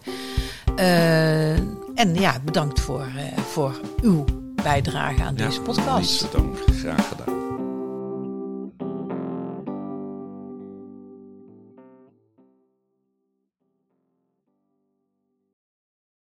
Eh, 0.75 1.53
en 1.95 2.13
ja, 2.13 2.39
bedankt 2.43 2.79
voor, 2.79 3.07
eh, 3.17 3.37
voor 3.37 3.79
uw 4.01 4.25
bijdrage 4.63 5.23
aan 5.23 5.35
deze 5.35 5.61
podcast. 5.61 6.19
te 6.19 6.27
danken. 6.31 6.73
Graag 6.73 7.07
gedaan. 7.07 7.33